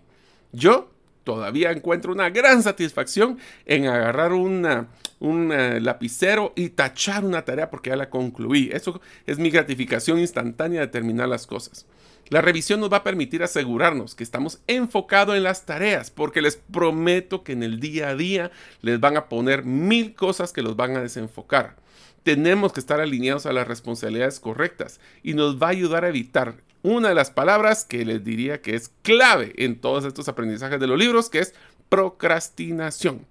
Yo 0.53 0.91
todavía 1.23 1.71
encuentro 1.71 2.13
una 2.13 2.29
gran 2.29 2.61
satisfacción 2.61 3.39
en 3.65 3.87
agarrar 3.87 4.33
una, 4.33 4.87
un 5.19 5.51
lapicero 5.83 6.53
y 6.55 6.69
tachar 6.69 7.25
una 7.25 7.43
tarea 7.43 7.71
porque 7.71 7.89
ya 7.89 7.95
la 7.95 8.11
concluí. 8.11 8.69
Eso 8.71 9.01
es 9.25 9.39
mi 9.39 9.49
gratificación 9.49 10.19
instantánea 10.19 10.79
de 10.81 10.87
terminar 10.87 11.27
las 11.27 11.47
cosas. 11.47 11.87
La 12.29 12.41
revisión 12.41 12.81
nos 12.81 12.93
va 12.93 12.97
a 12.97 13.03
permitir 13.03 13.41
asegurarnos 13.41 14.13
que 14.13 14.23
estamos 14.23 14.59
enfocados 14.67 15.35
en 15.35 15.43
las 15.43 15.65
tareas, 15.65 16.11
porque 16.11 16.41
les 16.43 16.57
prometo 16.57 17.43
que 17.43 17.53
en 17.53 17.63
el 17.63 17.79
día 17.79 18.09
a 18.09 18.15
día 18.15 18.51
les 18.81 18.99
van 18.99 19.17
a 19.17 19.27
poner 19.27 19.63
mil 19.65 20.13
cosas 20.13 20.53
que 20.53 20.61
los 20.61 20.75
van 20.75 20.95
a 20.95 21.01
desenfocar. 21.01 21.77
Tenemos 22.21 22.73
que 22.73 22.79
estar 22.79 22.99
alineados 22.99 23.47
a 23.47 23.53
las 23.53 23.67
responsabilidades 23.67 24.39
correctas 24.39 24.99
y 25.23 25.33
nos 25.33 25.59
va 25.61 25.67
a 25.67 25.71
ayudar 25.71 26.05
a 26.05 26.09
evitar 26.09 26.66
una 26.83 27.09
de 27.09 27.15
las 27.15 27.31
palabras 27.31 27.85
que 27.85 28.05
les 28.05 28.23
diría 28.23 28.61
que 28.61 28.75
es 28.75 28.91
clave 29.01 29.53
en 29.57 29.79
todos 29.79 30.05
estos 30.05 30.27
aprendizajes 30.27 30.79
de 30.79 30.87
los 30.87 30.97
libros, 30.97 31.29
que 31.29 31.39
es 31.39 31.53
procrastinación. 31.89 33.25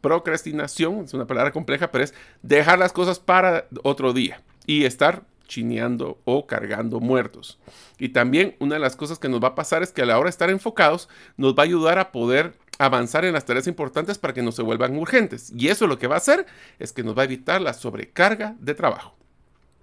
Procrastinación 0.00 1.04
es 1.04 1.14
una 1.14 1.26
palabra 1.26 1.52
compleja, 1.52 1.90
pero 1.90 2.04
es 2.04 2.14
dejar 2.42 2.78
las 2.78 2.92
cosas 2.92 3.18
para 3.18 3.66
otro 3.82 4.12
día 4.12 4.42
y 4.66 4.84
estar 4.84 5.22
chineando 5.46 6.18
o 6.24 6.46
cargando 6.46 7.00
muertos. 7.00 7.58
Y 7.98 8.10
también 8.10 8.56
una 8.58 8.74
de 8.74 8.80
las 8.80 8.96
cosas 8.96 9.18
que 9.18 9.28
nos 9.28 9.42
va 9.42 9.48
a 9.48 9.54
pasar 9.54 9.82
es 9.82 9.92
que 9.92 10.02
a 10.02 10.06
la 10.06 10.18
hora 10.18 10.26
de 10.26 10.30
estar 10.30 10.50
enfocados 10.50 11.08
nos 11.36 11.54
va 11.54 11.62
a 11.62 11.66
ayudar 11.66 11.98
a 11.98 12.12
poder 12.12 12.54
avanzar 12.78 13.24
en 13.24 13.34
las 13.34 13.44
tareas 13.44 13.66
importantes 13.66 14.18
para 14.18 14.34
que 14.34 14.42
no 14.42 14.52
se 14.52 14.62
vuelvan 14.62 14.96
urgentes. 14.96 15.52
Y 15.56 15.68
eso 15.68 15.86
lo 15.86 15.98
que 15.98 16.06
va 16.06 16.16
a 16.16 16.18
hacer 16.18 16.46
es 16.78 16.92
que 16.92 17.02
nos 17.02 17.16
va 17.16 17.22
a 17.22 17.26
evitar 17.26 17.60
la 17.60 17.72
sobrecarga 17.72 18.56
de 18.58 18.74
trabajo. 18.74 19.16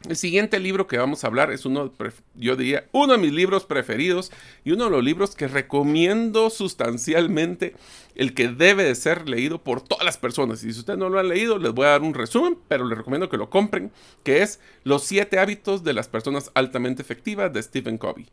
El 0.09 0.15
siguiente 0.15 0.59
libro 0.59 0.87
que 0.87 0.97
vamos 0.97 1.23
a 1.23 1.27
hablar 1.27 1.51
es 1.51 1.63
uno, 1.63 1.93
yo 2.33 2.55
diría, 2.55 2.85
uno 2.91 3.13
de 3.13 3.19
mis 3.19 3.31
libros 3.31 3.65
preferidos 3.65 4.31
y 4.65 4.71
uno 4.71 4.85
de 4.85 4.89
los 4.89 5.03
libros 5.03 5.35
que 5.35 5.47
recomiendo 5.47 6.49
sustancialmente, 6.49 7.75
el 8.15 8.33
que 8.33 8.47
debe 8.47 8.83
de 8.83 8.95
ser 8.95 9.29
leído 9.29 9.63
por 9.63 9.81
todas 9.81 10.03
las 10.03 10.17
personas. 10.17 10.63
Y 10.63 10.73
si 10.73 10.79
ustedes 10.79 10.97
no 10.97 11.09
lo 11.09 11.19
han 11.19 11.29
leído, 11.29 11.59
les 11.59 11.71
voy 11.71 11.85
a 11.85 11.91
dar 11.91 12.01
un 12.01 12.15
resumen, 12.15 12.57
pero 12.67 12.85
les 12.85 12.97
recomiendo 12.97 13.29
que 13.29 13.37
lo 13.37 13.51
compren, 13.51 13.91
que 14.23 14.41
es 14.41 14.59
Los 14.83 15.03
siete 15.03 15.37
hábitos 15.37 15.83
de 15.83 15.93
las 15.93 16.07
personas 16.07 16.49
altamente 16.55 17.03
efectivas 17.03 17.53
de 17.53 17.61
Stephen 17.61 17.99
Covey. 17.99 18.27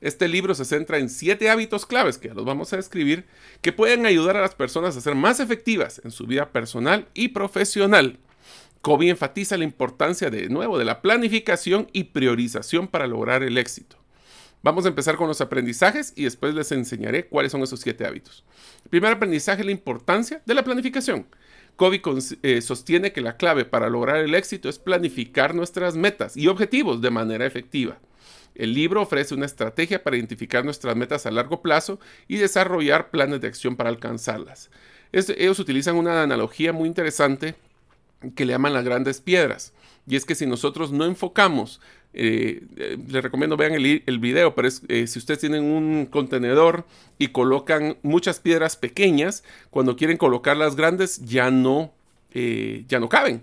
Este 0.00 0.26
libro 0.26 0.56
se 0.56 0.64
centra 0.64 0.98
en 0.98 1.08
siete 1.08 1.48
hábitos 1.50 1.86
claves, 1.86 2.18
que 2.18 2.34
los 2.34 2.44
vamos 2.44 2.72
a 2.72 2.76
describir, 2.76 3.26
que 3.60 3.72
pueden 3.72 4.06
ayudar 4.06 4.36
a 4.36 4.40
las 4.40 4.56
personas 4.56 4.96
a 4.96 5.00
ser 5.00 5.14
más 5.14 5.38
efectivas 5.38 6.00
en 6.04 6.10
su 6.10 6.26
vida 6.26 6.50
personal 6.50 7.06
y 7.14 7.28
profesional. 7.28 8.18
Kobe 8.82 9.08
enfatiza 9.08 9.56
la 9.56 9.62
importancia 9.62 10.28
de 10.28 10.48
nuevo 10.48 10.76
de 10.76 10.84
la 10.84 11.02
planificación 11.02 11.88
y 11.92 12.04
priorización 12.04 12.88
para 12.88 13.06
lograr 13.06 13.44
el 13.44 13.56
éxito. 13.56 13.96
Vamos 14.64 14.84
a 14.84 14.88
empezar 14.88 15.16
con 15.16 15.28
los 15.28 15.40
aprendizajes 15.40 16.12
y 16.16 16.24
después 16.24 16.52
les 16.54 16.72
enseñaré 16.72 17.26
cuáles 17.26 17.52
son 17.52 17.62
esos 17.62 17.78
siete 17.78 18.04
hábitos. 18.04 18.44
El 18.84 18.90
primer 18.90 19.12
aprendizaje 19.12 19.60
es 19.60 19.66
la 19.66 19.72
importancia 19.72 20.42
de 20.44 20.54
la 20.54 20.64
planificación. 20.64 21.26
Kobe 21.76 22.02
eh, 22.42 22.60
sostiene 22.60 23.12
que 23.12 23.20
la 23.20 23.36
clave 23.36 23.64
para 23.64 23.88
lograr 23.88 24.16
el 24.16 24.34
éxito 24.34 24.68
es 24.68 24.80
planificar 24.80 25.54
nuestras 25.54 25.94
metas 25.94 26.36
y 26.36 26.48
objetivos 26.48 27.00
de 27.00 27.10
manera 27.10 27.46
efectiva. 27.46 28.00
El 28.56 28.74
libro 28.74 29.00
ofrece 29.00 29.34
una 29.34 29.46
estrategia 29.46 30.02
para 30.02 30.16
identificar 30.16 30.64
nuestras 30.64 30.96
metas 30.96 31.24
a 31.24 31.30
largo 31.30 31.62
plazo 31.62 32.00
y 32.26 32.36
desarrollar 32.36 33.10
planes 33.10 33.40
de 33.40 33.46
acción 33.46 33.76
para 33.76 33.90
alcanzarlas. 33.90 34.70
ellos 35.12 35.60
utilizan 35.60 35.94
una 35.94 36.24
analogía 36.24 36.72
muy 36.72 36.88
interesante 36.88 37.54
que 38.34 38.44
le 38.44 38.52
llaman 38.52 38.72
las 38.72 38.84
grandes 38.84 39.20
piedras. 39.20 39.72
Y 40.06 40.16
es 40.16 40.24
que 40.24 40.34
si 40.34 40.46
nosotros 40.46 40.92
no 40.92 41.04
enfocamos, 41.04 41.80
eh, 42.14 42.62
eh, 42.76 42.98
les 43.08 43.22
recomiendo 43.22 43.56
vean 43.56 43.72
el, 43.72 44.02
el 44.04 44.18
video, 44.18 44.54
pero 44.54 44.68
es, 44.68 44.82
eh, 44.88 45.06
si 45.06 45.18
ustedes 45.18 45.40
tienen 45.40 45.64
un 45.64 46.06
contenedor 46.06 46.84
y 47.18 47.28
colocan 47.28 47.96
muchas 48.02 48.40
piedras 48.40 48.76
pequeñas, 48.76 49.44
cuando 49.70 49.96
quieren 49.96 50.18
colocar 50.18 50.56
las 50.56 50.76
grandes 50.76 51.24
ya 51.24 51.50
no, 51.50 51.92
ya 52.34 52.98
no 52.98 53.08
caben. 53.08 53.42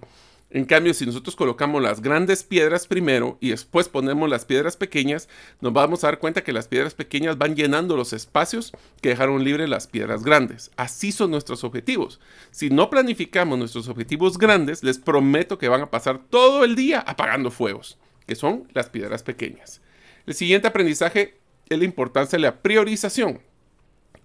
En 0.52 0.66
cambio, 0.66 0.96
si 0.96 1.06
nosotros 1.06 1.36
colocamos 1.36 1.80
las 1.80 2.02
grandes 2.02 2.44
piedras 2.44 2.88
primero 2.88 3.38
y 3.40 3.52
después 3.52 3.88
ponemos 3.88 4.28
las 4.28 4.46
piedras 4.46 4.78
pequeñas, 4.78 5.30
nos 5.62 5.74
vamos 5.74 6.04
a 6.04 6.08
dar 6.08 6.18
cuenta 6.18 6.44
que 6.44 6.54
las 6.54 6.68
piedras 6.68 6.96
pequeñas 6.96 7.38
van 7.38 7.56
llenando 7.56 7.96
los 7.96 8.14
espacios 8.14 8.72
que 9.00 9.10
dejaron 9.10 9.44
libres 9.44 9.70
las 9.70 9.86
piedras 9.86 10.24
grandes. 10.24 10.72
Así 10.76 11.12
son 11.12 11.30
nuestros 11.30 11.64
objetivos. 11.64 12.20
Si 12.50 12.72
no 12.72 12.90
planificamos 12.90 13.60
nuestros 13.60 13.90
objetivos 13.90 14.40
grandes, 14.40 14.84
les 14.84 14.98
prometo 14.98 15.60
que 15.60 15.70
van 15.70 15.82
a 15.82 15.92
pasar 15.92 16.20
todo 16.32 16.64
el 16.64 16.76
día 16.76 17.00
apagando 17.02 17.52
fuegos, 17.52 18.00
que 18.26 18.34
son 18.34 18.68
las 18.74 18.90
piedras 18.90 19.22
pequeñas. 19.22 19.82
El 20.26 20.34
siguiente 20.34 20.68
aprendizaje 20.68 21.38
es 21.70 21.78
la 21.78 21.86
importancia 21.86 22.38
de 22.38 22.42
la 22.42 22.62
priorización. 22.64 23.40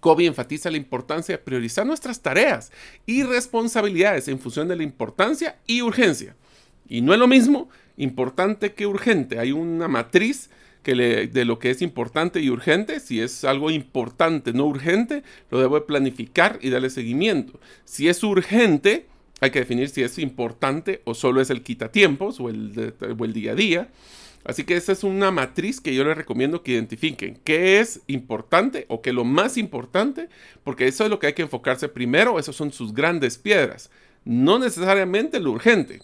Kobe 0.05 0.27
enfatiza 0.27 0.69
la 0.69 0.77
importancia 0.77 1.35
de 1.35 1.43
priorizar 1.43 1.83
nuestras 1.83 2.21
tareas 2.21 2.71
y 3.07 3.23
responsabilidades 3.23 4.27
en 4.27 4.37
función 4.37 4.67
de 4.67 4.75
la 4.75 4.83
importancia 4.83 5.57
y 5.65 5.81
urgencia. 5.81 6.35
Y 6.87 7.01
no 7.01 7.11
es 7.11 7.17
lo 7.17 7.27
mismo 7.27 7.69
importante 7.97 8.73
que 8.73 8.85
urgente. 8.85 9.39
Hay 9.39 9.51
una 9.51 9.87
matriz 9.87 10.51
que 10.83 10.93
de 10.93 11.45
lo 11.45 11.57
que 11.57 11.71
es 11.71 11.81
importante 11.81 12.39
y 12.39 12.51
urgente. 12.51 12.99
Si 12.99 13.19
es 13.19 13.43
algo 13.45 13.71
importante, 13.71 14.53
no 14.53 14.67
urgente, 14.67 15.23
lo 15.49 15.59
debo 15.59 15.73
de 15.73 15.87
planificar 15.87 16.59
y 16.61 16.69
darle 16.69 16.91
seguimiento. 16.91 17.59
Si 17.83 18.07
es 18.07 18.23
urgente, 18.23 19.07
hay 19.41 19.49
que 19.49 19.57
definir 19.57 19.89
si 19.89 20.03
es 20.03 20.19
importante 20.19 21.01
o 21.05 21.15
solo 21.15 21.41
es 21.41 21.49
el 21.49 21.63
quitatiempos 21.63 22.39
o 22.39 22.43
o 22.43 22.49
el 22.49 23.33
día 23.33 23.53
a 23.53 23.55
día. 23.55 23.89
Así 24.45 24.63
que 24.63 24.75
esa 24.75 24.91
es 24.91 25.03
una 25.03 25.31
matriz 25.31 25.81
que 25.81 25.95
yo 25.95 26.03
les 26.03 26.15
recomiendo 26.15 26.61
que 26.61 26.73
identifiquen 26.73 27.39
qué 27.43 27.79
es 27.79 28.01
importante 28.07 28.85
o 28.89 29.01
qué 29.01 29.09
es 29.09 29.15
lo 29.15 29.25
más 29.25 29.57
importante, 29.57 30.29
porque 30.63 30.87
eso 30.87 31.03
es 31.03 31.09
lo 31.09 31.17
que 31.17 31.27
hay 31.27 31.33
que 31.33 31.41
enfocarse 31.41 31.89
primero, 31.89 32.37
esas 32.37 32.55
son 32.55 32.71
sus 32.71 32.93
grandes 32.93 33.39
piedras, 33.39 33.89
no 34.23 34.59
necesariamente 34.59 35.39
lo 35.39 35.51
urgente. 35.51 35.99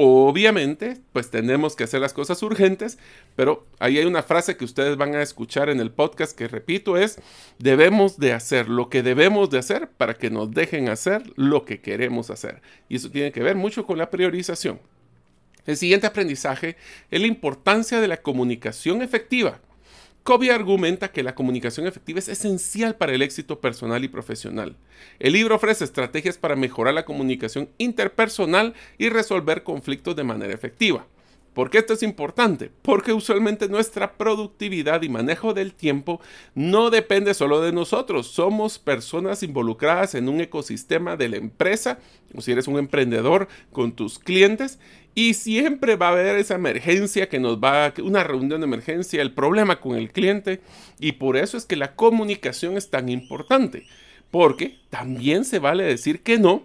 Obviamente, 0.00 0.98
pues 1.12 1.28
tenemos 1.28 1.74
que 1.74 1.82
hacer 1.82 2.00
las 2.00 2.12
cosas 2.12 2.40
urgentes, 2.44 2.98
pero 3.34 3.66
ahí 3.80 3.98
hay 3.98 4.06
una 4.06 4.22
frase 4.22 4.56
que 4.56 4.64
ustedes 4.64 4.96
van 4.96 5.16
a 5.16 5.22
escuchar 5.22 5.68
en 5.70 5.80
el 5.80 5.90
podcast 5.90 6.38
que 6.38 6.46
repito 6.46 6.96
es, 6.96 7.20
debemos 7.58 8.16
de 8.16 8.32
hacer 8.32 8.68
lo 8.68 8.90
que 8.90 9.02
debemos 9.02 9.50
de 9.50 9.58
hacer 9.58 9.88
para 9.90 10.14
que 10.14 10.30
nos 10.30 10.52
dejen 10.52 10.88
hacer 10.88 11.24
lo 11.34 11.64
que 11.64 11.80
queremos 11.80 12.30
hacer. 12.30 12.62
Y 12.88 12.96
eso 12.96 13.10
tiene 13.10 13.32
que 13.32 13.42
ver 13.42 13.56
mucho 13.56 13.86
con 13.86 13.98
la 13.98 14.08
priorización. 14.08 14.78
El 15.66 15.76
siguiente 15.76 16.06
aprendizaje 16.06 16.76
es 17.10 17.20
la 17.20 17.26
importancia 17.26 18.00
de 18.00 18.08
la 18.08 18.18
comunicación 18.18 19.02
efectiva. 19.02 19.60
Kobe 20.22 20.50
argumenta 20.50 21.10
que 21.10 21.22
la 21.22 21.34
comunicación 21.34 21.86
efectiva 21.86 22.18
es 22.18 22.28
esencial 22.28 22.96
para 22.96 23.14
el 23.14 23.22
éxito 23.22 23.60
personal 23.60 24.04
y 24.04 24.08
profesional. 24.08 24.76
El 25.18 25.32
libro 25.32 25.56
ofrece 25.56 25.84
estrategias 25.84 26.36
para 26.36 26.56
mejorar 26.56 26.92
la 26.92 27.06
comunicación 27.06 27.70
interpersonal 27.78 28.74
y 28.98 29.08
resolver 29.08 29.62
conflictos 29.62 30.16
de 30.16 30.24
manera 30.24 30.52
efectiva. 30.52 31.06
¿Por 31.54 31.70
qué 31.70 31.78
esto 31.78 31.94
es 31.94 32.04
importante? 32.04 32.70
Porque 32.82 33.12
usualmente 33.12 33.68
nuestra 33.68 34.16
productividad 34.16 35.02
y 35.02 35.08
manejo 35.08 35.54
del 35.54 35.74
tiempo 35.74 36.20
no 36.54 36.90
depende 36.90 37.34
solo 37.34 37.60
de 37.60 37.72
nosotros. 37.72 38.28
Somos 38.28 38.78
personas 38.78 39.42
involucradas 39.42 40.14
en 40.14 40.28
un 40.28 40.40
ecosistema 40.40 41.16
de 41.16 41.30
la 41.30 41.36
empresa, 41.36 41.98
o 42.32 42.42
si 42.42 42.52
eres 42.52 42.68
un 42.68 42.78
emprendedor 42.78 43.48
con 43.72 43.90
tus 43.90 44.20
clientes, 44.20 44.78
y 45.18 45.34
siempre 45.34 45.96
va 45.96 46.10
a 46.10 46.12
haber 46.12 46.36
esa 46.36 46.54
emergencia 46.54 47.28
que 47.28 47.40
nos 47.40 47.58
va, 47.58 47.92
una 48.04 48.22
reunión 48.22 48.60
de 48.60 48.66
emergencia, 48.66 49.20
el 49.20 49.32
problema 49.32 49.80
con 49.80 49.96
el 49.96 50.12
cliente, 50.12 50.60
y 51.00 51.10
por 51.10 51.36
eso 51.36 51.56
es 51.56 51.64
que 51.64 51.74
la 51.74 51.96
comunicación 51.96 52.76
es 52.76 52.88
tan 52.88 53.08
importante, 53.08 53.84
porque 54.30 54.78
también 54.90 55.44
se 55.44 55.58
vale 55.58 55.82
decir 55.82 56.22
que 56.22 56.38
no 56.38 56.62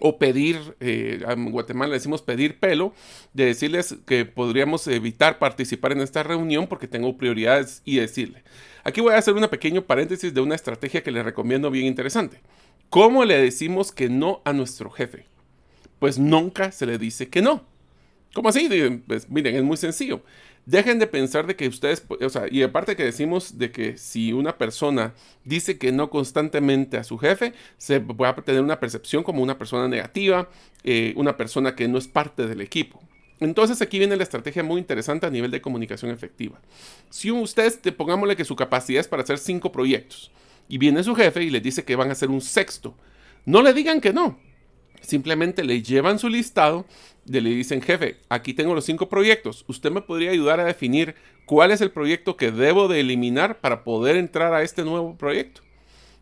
o 0.00 0.18
pedir, 0.18 0.58
eh, 0.80 1.24
en 1.28 1.52
Guatemala 1.52 1.92
decimos 1.92 2.22
pedir 2.22 2.58
pelo, 2.58 2.92
de 3.34 3.44
decirles 3.44 3.94
que 4.04 4.24
podríamos 4.24 4.88
evitar 4.88 5.38
participar 5.38 5.92
en 5.92 6.00
esta 6.00 6.24
reunión 6.24 6.66
porque 6.66 6.88
tengo 6.88 7.16
prioridades 7.16 7.82
y 7.84 7.98
decirle. 7.98 8.42
Aquí 8.82 9.00
voy 9.00 9.14
a 9.14 9.18
hacer 9.18 9.34
un 9.34 9.46
pequeño 9.46 9.82
paréntesis 9.82 10.34
de 10.34 10.40
una 10.40 10.56
estrategia 10.56 11.04
que 11.04 11.12
les 11.12 11.24
recomiendo 11.24 11.70
bien 11.70 11.86
interesante. 11.86 12.40
¿Cómo 12.90 13.24
le 13.24 13.38
decimos 13.38 13.92
que 13.92 14.08
no 14.08 14.42
a 14.44 14.52
nuestro 14.52 14.90
jefe? 14.90 15.26
Pues 16.00 16.18
nunca 16.18 16.72
se 16.72 16.84
le 16.84 16.98
dice 16.98 17.28
que 17.28 17.42
no. 17.42 17.75
¿Cómo 18.34 18.48
así? 18.48 18.68
Pues 19.06 19.28
miren, 19.30 19.56
es 19.56 19.62
muy 19.62 19.76
sencillo. 19.76 20.22
Dejen 20.66 20.98
de 20.98 21.06
pensar 21.06 21.46
de 21.46 21.54
que 21.54 21.68
ustedes, 21.68 22.04
o 22.08 22.28
sea, 22.28 22.46
y 22.50 22.62
aparte 22.62 22.96
que 22.96 23.04
decimos 23.04 23.56
de 23.56 23.70
que 23.70 23.96
si 23.96 24.32
una 24.32 24.58
persona 24.58 25.14
dice 25.44 25.78
que 25.78 25.92
no 25.92 26.10
constantemente 26.10 26.96
a 26.96 27.04
su 27.04 27.18
jefe, 27.18 27.52
se 27.78 28.00
va 28.00 28.30
a 28.30 28.34
tener 28.36 28.62
una 28.62 28.80
percepción 28.80 29.22
como 29.22 29.42
una 29.42 29.58
persona 29.58 29.86
negativa, 29.86 30.50
eh, 30.82 31.14
una 31.16 31.36
persona 31.36 31.76
que 31.76 31.86
no 31.86 31.98
es 31.98 32.08
parte 32.08 32.48
del 32.48 32.60
equipo. 32.60 33.00
Entonces 33.38 33.80
aquí 33.80 33.98
viene 33.98 34.16
la 34.16 34.22
estrategia 34.24 34.64
muy 34.64 34.80
interesante 34.80 35.26
a 35.26 35.30
nivel 35.30 35.50
de 35.50 35.60
comunicación 35.60 36.10
efectiva. 36.10 36.60
Si 37.10 37.30
usted, 37.30 37.72
pongámosle 37.94 38.34
que 38.34 38.44
su 38.44 38.56
capacidad 38.56 39.00
es 39.00 39.08
para 39.08 39.22
hacer 39.22 39.38
cinco 39.38 39.70
proyectos, 39.70 40.32
y 40.68 40.78
viene 40.78 41.04
su 41.04 41.14
jefe 41.14 41.44
y 41.44 41.50
le 41.50 41.60
dice 41.60 41.84
que 41.84 41.96
van 41.96 42.08
a 42.08 42.12
hacer 42.12 42.30
un 42.30 42.40
sexto, 42.40 42.94
no 43.44 43.62
le 43.62 43.72
digan 43.72 44.00
que 44.00 44.12
no. 44.12 44.38
Simplemente 45.00 45.64
le 45.64 45.82
llevan 45.82 46.18
su 46.18 46.28
listado 46.28 46.86
le 47.28 47.50
dicen, 47.50 47.82
jefe, 47.82 48.18
aquí 48.28 48.54
tengo 48.54 48.74
los 48.74 48.84
cinco 48.84 49.08
proyectos. 49.08 49.64
¿Usted 49.68 49.90
me 49.90 50.00
podría 50.00 50.30
ayudar 50.30 50.60
a 50.60 50.64
definir 50.64 51.14
cuál 51.44 51.70
es 51.70 51.80
el 51.80 51.90
proyecto 51.90 52.36
que 52.36 52.52
debo 52.52 52.88
de 52.88 53.00
eliminar 53.00 53.60
para 53.60 53.84
poder 53.84 54.16
entrar 54.16 54.54
a 54.54 54.62
este 54.62 54.84
nuevo 54.84 55.16
proyecto? 55.16 55.62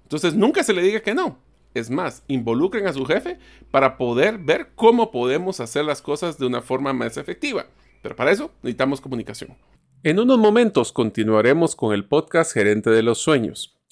Entonces, 0.02 0.34
nunca 0.34 0.62
se 0.62 0.72
le 0.72 0.82
diga 0.82 1.00
que 1.00 1.14
no. 1.14 1.38
Es 1.74 1.90
más, 1.90 2.22
involucren 2.28 2.86
a 2.86 2.92
su 2.92 3.04
jefe 3.04 3.38
para 3.70 3.96
poder 3.96 4.38
ver 4.38 4.70
cómo 4.74 5.10
podemos 5.10 5.60
hacer 5.60 5.84
las 5.84 6.02
cosas 6.02 6.38
de 6.38 6.46
una 6.46 6.62
forma 6.62 6.92
más 6.92 7.16
efectiva. 7.16 7.66
Pero 8.00 8.14
para 8.14 8.30
eso 8.30 8.52
necesitamos 8.62 9.00
comunicación. 9.00 9.56
En 10.02 10.20
unos 10.20 10.38
momentos 10.38 10.92
continuaremos 10.92 11.74
con 11.74 11.94
el 11.94 12.04
podcast 12.04 12.52
Gerente 12.52 12.90
de 12.90 13.02
los 13.02 13.18
Sueños. 13.18 13.73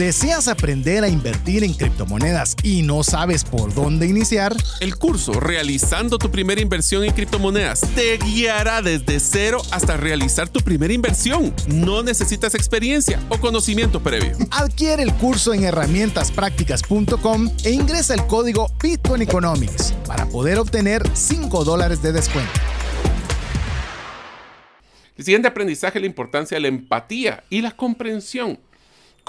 ¿Deseas 0.00 0.48
aprender 0.48 1.04
a 1.04 1.10
invertir 1.10 1.62
en 1.62 1.74
criptomonedas 1.74 2.56
y 2.62 2.80
no 2.80 3.02
sabes 3.02 3.44
por 3.44 3.74
dónde 3.74 4.06
iniciar? 4.06 4.56
El 4.80 4.96
curso 4.96 5.34
Realizando 5.34 6.16
tu 6.16 6.30
primera 6.30 6.62
inversión 6.62 7.04
en 7.04 7.12
criptomonedas 7.12 7.82
te 7.94 8.16
guiará 8.16 8.80
desde 8.80 9.20
cero 9.20 9.60
hasta 9.70 9.98
realizar 9.98 10.48
tu 10.48 10.60
primera 10.60 10.94
inversión. 10.94 11.54
No 11.68 12.02
necesitas 12.02 12.54
experiencia 12.54 13.20
o 13.28 13.38
conocimiento 13.38 14.02
previo. 14.02 14.38
Adquiere 14.50 15.02
el 15.02 15.12
curso 15.12 15.52
en 15.52 15.64
herramientaspracticas.com 15.64 17.50
e 17.62 17.70
ingresa 17.70 18.14
el 18.14 18.26
código 18.26 18.72
Bitcoin 18.82 19.20
Economics 19.20 19.92
para 20.06 20.24
poder 20.24 20.60
obtener 20.60 21.02
5 21.12 21.62
dólares 21.62 22.00
de 22.00 22.12
descuento. 22.12 22.58
El 25.18 25.26
siguiente 25.26 25.48
aprendizaje 25.48 25.98
es 25.98 26.02
la 26.02 26.06
importancia 26.06 26.56
de 26.56 26.62
la 26.62 26.68
empatía 26.68 27.44
y 27.50 27.60
la 27.60 27.72
comprensión. 27.72 28.58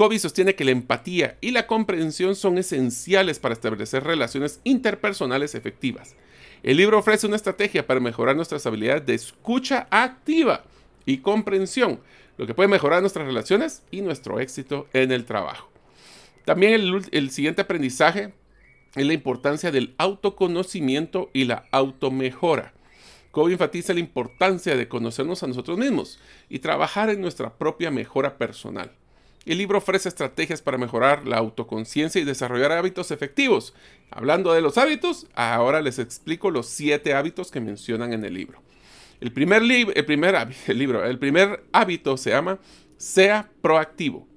Kobe 0.01 0.17
sostiene 0.17 0.55
que 0.55 0.65
la 0.65 0.71
empatía 0.71 1.37
y 1.41 1.51
la 1.51 1.67
comprensión 1.67 2.35
son 2.35 2.57
esenciales 2.57 3.37
para 3.37 3.53
establecer 3.53 4.03
relaciones 4.03 4.59
interpersonales 4.63 5.53
efectivas. 5.53 6.15
El 6.63 6.77
libro 6.77 6.97
ofrece 6.97 7.27
una 7.27 7.35
estrategia 7.35 7.85
para 7.85 7.99
mejorar 7.99 8.35
nuestras 8.35 8.65
habilidades 8.65 9.05
de 9.05 9.13
escucha 9.13 9.87
activa 9.91 10.63
y 11.05 11.19
comprensión, 11.19 11.99
lo 12.39 12.47
que 12.47 12.55
puede 12.55 12.67
mejorar 12.67 13.01
nuestras 13.01 13.27
relaciones 13.27 13.83
y 13.91 14.01
nuestro 14.01 14.39
éxito 14.39 14.87
en 14.91 15.11
el 15.11 15.23
trabajo. 15.25 15.69
También 16.45 16.73
el, 16.73 17.05
el 17.11 17.29
siguiente 17.29 17.61
aprendizaje 17.61 18.33
es 18.95 19.05
la 19.05 19.13
importancia 19.13 19.69
del 19.69 19.93
autoconocimiento 19.99 21.29
y 21.31 21.43
la 21.43 21.65
automejora. 21.69 22.73
Kobe 23.29 23.51
enfatiza 23.51 23.93
la 23.93 23.99
importancia 23.99 24.75
de 24.75 24.87
conocernos 24.87 25.43
a 25.43 25.47
nosotros 25.47 25.77
mismos 25.77 26.17
y 26.49 26.57
trabajar 26.57 27.11
en 27.11 27.21
nuestra 27.21 27.55
propia 27.55 27.91
mejora 27.91 28.39
personal. 28.39 28.93
El 29.45 29.57
libro 29.57 29.79
ofrece 29.79 30.07
estrategias 30.07 30.61
para 30.61 30.77
mejorar 30.77 31.27
la 31.27 31.37
autoconciencia 31.37 32.21
y 32.21 32.25
desarrollar 32.25 32.71
hábitos 32.71 33.09
efectivos. 33.09 33.73
Hablando 34.11 34.53
de 34.53 34.61
los 34.61 34.77
hábitos, 34.77 35.27
ahora 35.33 35.81
les 35.81 35.97
explico 35.97 36.51
los 36.51 36.67
siete 36.67 37.15
hábitos 37.15 37.49
que 37.49 37.59
mencionan 37.59 38.13
en 38.13 38.23
el 38.23 38.35
libro. 38.35 38.61
El 39.19 39.31
primer, 39.31 39.63
el 39.63 40.05
primer, 40.05 40.35
el 40.67 41.19
primer 41.19 41.63
hábito 41.71 42.17
se 42.17 42.29
llama 42.29 42.59
Sea 42.97 43.49
proactivo. 43.61 44.27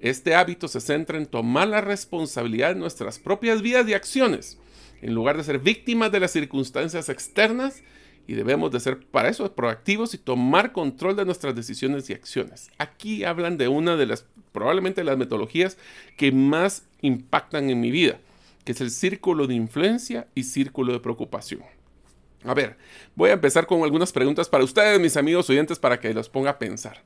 Este 0.00 0.34
hábito 0.34 0.66
se 0.66 0.80
centra 0.80 1.18
en 1.18 1.26
tomar 1.26 1.68
la 1.68 1.80
responsabilidad 1.80 2.70
de 2.70 2.80
nuestras 2.80 3.20
propias 3.20 3.62
vidas 3.62 3.88
y 3.88 3.94
acciones. 3.94 4.58
En 5.02 5.14
lugar 5.14 5.36
de 5.36 5.44
ser 5.44 5.60
víctimas 5.60 6.10
de 6.10 6.20
las 6.20 6.32
circunstancias 6.32 7.08
externas, 7.08 7.82
y 8.28 8.34
debemos 8.34 8.70
de 8.70 8.78
ser 8.78 9.00
para 9.06 9.30
eso 9.30 9.50
proactivos 9.54 10.12
y 10.12 10.18
tomar 10.18 10.72
control 10.72 11.16
de 11.16 11.24
nuestras 11.24 11.56
decisiones 11.56 12.10
y 12.10 12.12
acciones. 12.12 12.70
Aquí 12.76 13.24
hablan 13.24 13.56
de 13.56 13.68
una 13.68 13.96
de 13.96 14.04
las, 14.04 14.26
probablemente 14.52 15.02
las 15.02 15.16
metodologías 15.16 15.78
que 16.18 16.30
más 16.30 16.84
impactan 17.00 17.70
en 17.70 17.80
mi 17.80 17.90
vida, 17.90 18.20
que 18.64 18.72
es 18.72 18.82
el 18.82 18.90
círculo 18.90 19.46
de 19.46 19.54
influencia 19.54 20.28
y 20.34 20.44
círculo 20.44 20.92
de 20.92 21.00
preocupación. 21.00 21.62
A 22.44 22.52
ver, 22.52 22.76
voy 23.16 23.30
a 23.30 23.32
empezar 23.32 23.66
con 23.66 23.82
algunas 23.82 24.12
preguntas 24.12 24.46
para 24.46 24.62
ustedes, 24.62 25.00
mis 25.00 25.16
amigos 25.16 25.48
oyentes, 25.48 25.78
para 25.78 25.98
que 25.98 26.12
los 26.12 26.28
ponga 26.28 26.50
a 26.50 26.58
pensar. 26.58 27.02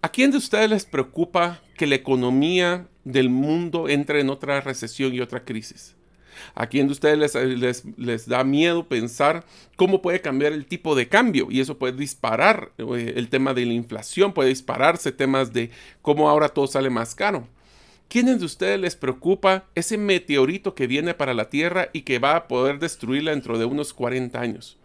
¿A 0.00 0.08
quién 0.08 0.30
de 0.30 0.38
ustedes 0.38 0.70
les 0.70 0.86
preocupa 0.86 1.60
que 1.76 1.86
la 1.86 1.96
economía 1.96 2.88
del 3.04 3.28
mundo 3.28 3.90
entre 3.90 4.20
en 4.20 4.30
otra 4.30 4.62
recesión 4.62 5.12
y 5.12 5.20
otra 5.20 5.44
crisis? 5.44 5.95
¿A 6.54 6.66
quién 6.66 6.86
de 6.86 6.92
ustedes 6.92 7.34
les, 7.34 7.84
les, 7.96 8.28
da 8.28 8.44
miedo 8.44 8.86
pensar 8.86 9.44
cómo 9.76 10.02
puede 10.02 10.20
cambiar 10.20 10.52
el 10.52 10.66
tipo 10.66 10.94
de 10.94 11.08
cambio? 11.08 11.48
Y 11.50 11.60
eso 11.60 11.78
puede 11.78 11.94
disparar 11.94 12.72
eh, 12.78 13.14
el 13.16 13.28
tema 13.28 13.54
de 13.54 13.66
la 13.66 13.72
inflación, 13.72 14.32
puede 14.32 14.48
dispararse 14.50 15.12
temas 15.12 15.52
de 15.52 15.70
cómo 16.02 16.28
ahora 16.28 16.48
todo 16.48 16.66
sale 16.66 16.90
más 16.90 17.14
caro. 17.14 17.46
¿Quiénes 18.08 18.38
de 18.38 18.46
ustedes 18.46 18.78
les 18.78 18.94
preocupa 18.94 19.64
ese 19.74 19.98
meteorito 19.98 20.74
que 20.74 20.86
viene 20.86 21.14
para 21.14 21.34
la 21.34 21.50
Tierra 21.50 21.88
y 21.92 22.02
que 22.02 22.18
va 22.20 22.36
a 22.36 22.48
poder 22.48 22.78
destruirla 22.78 23.32
dentro 23.32 23.58
de 23.58 23.64
unos 23.64 23.92
40 23.92 24.40
años? 24.40 24.78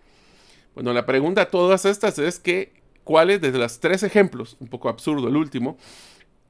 Bueno, 0.74 0.94
la 0.94 1.06
pregunta 1.06 1.42
a 1.42 1.50
todas 1.50 1.86
estas 1.86 2.18
es 2.18 2.40
que, 2.40 2.74
¿cuáles 3.04 3.42
de 3.42 3.52
los 3.52 3.80
tres 3.80 4.04
ejemplos, 4.04 4.58
un 4.60 4.68
poco 4.68 4.90
absurdo 4.90 5.28
el 5.28 5.36
último, 5.36 5.78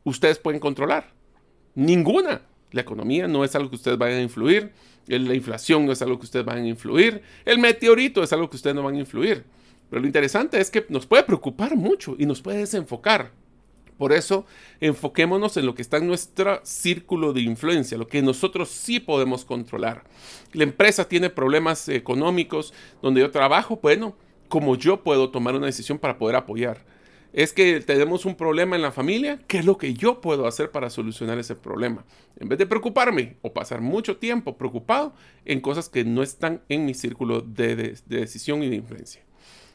ustedes 0.03 0.37
pueden 0.37 0.59
controlar? 0.59 1.11
Ninguna. 1.75 2.41
La 2.71 2.81
economía 2.81 3.27
no 3.27 3.43
es 3.43 3.53
algo 3.55 3.69
que 3.69 3.75
ustedes 3.75 3.97
vayan 3.97 4.19
a 4.19 4.23
influir, 4.23 4.71
la 5.07 5.33
inflación 5.33 5.89
es 5.89 6.01
algo 6.01 6.17
que 6.19 6.25
ustedes 6.25 6.45
van 6.45 6.59
a 6.59 6.67
influir, 6.67 7.21
el 7.45 7.59
meteorito 7.59 8.23
es 8.23 8.31
algo 8.33 8.49
que 8.49 8.55
ustedes 8.55 8.75
no 8.75 8.83
van 8.83 8.95
a 8.95 8.99
influir. 8.99 9.43
Pero 9.89 10.01
lo 10.01 10.07
interesante 10.07 10.59
es 10.59 10.71
que 10.71 10.85
nos 10.89 11.05
puede 11.05 11.23
preocupar 11.23 11.75
mucho 11.75 12.15
y 12.17 12.25
nos 12.25 12.41
puede 12.41 12.59
desenfocar. 12.59 13.31
Por 13.97 14.13
eso, 14.13 14.45
enfoquémonos 14.79 15.57
en 15.57 15.65
lo 15.65 15.75
que 15.75 15.81
está 15.81 15.97
en 15.97 16.07
nuestro 16.07 16.59
círculo 16.63 17.33
de 17.33 17.41
influencia, 17.41 17.97
lo 17.97 18.07
que 18.07 18.21
nosotros 18.21 18.69
sí 18.69 18.99
podemos 18.99 19.45
controlar. 19.45 20.03
La 20.53 20.63
empresa 20.63 21.07
tiene 21.07 21.29
problemas 21.29 21.87
económicos 21.89 22.73
donde 23.01 23.21
yo 23.21 23.29
trabajo, 23.29 23.79
bueno, 23.81 24.15
como 24.47 24.75
yo 24.75 25.03
puedo 25.03 25.29
tomar 25.29 25.55
una 25.55 25.67
decisión 25.67 25.99
para 25.99 26.17
poder 26.17 26.35
apoyar 26.35 26.83
es 27.33 27.53
que 27.53 27.79
tenemos 27.79 28.25
un 28.25 28.35
problema 28.35 28.75
en 28.75 28.81
la 28.81 28.91
familia, 28.91 29.39
¿qué 29.47 29.59
es 29.59 29.65
lo 29.65 29.77
que 29.77 29.93
yo 29.93 30.19
puedo 30.19 30.47
hacer 30.47 30.71
para 30.71 30.89
solucionar 30.89 31.39
ese 31.39 31.55
problema? 31.55 32.05
En 32.37 32.49
vez 32.49 32.59
de 32.59 32.65
preocuparme 32.65 33.37
o 33.41 33.53
pasar 33.53 33.81
mucho 33.81 34.17
tiempo 34.17 34.57
preocupado 34.57 35.13
en 35.45 35.61
cosas 35.61 35.87
que 35.87 36.03
no 36.03 36.23
están 36.23 36.61
en 36.67 36.85
mi 36.85 36.93
círculo 36.93 37.41
de, 37.41 37.97
decisión 38.05 38.63
y 38.63 38.69
de 38.69 38.75
influencia. 38.75 39.21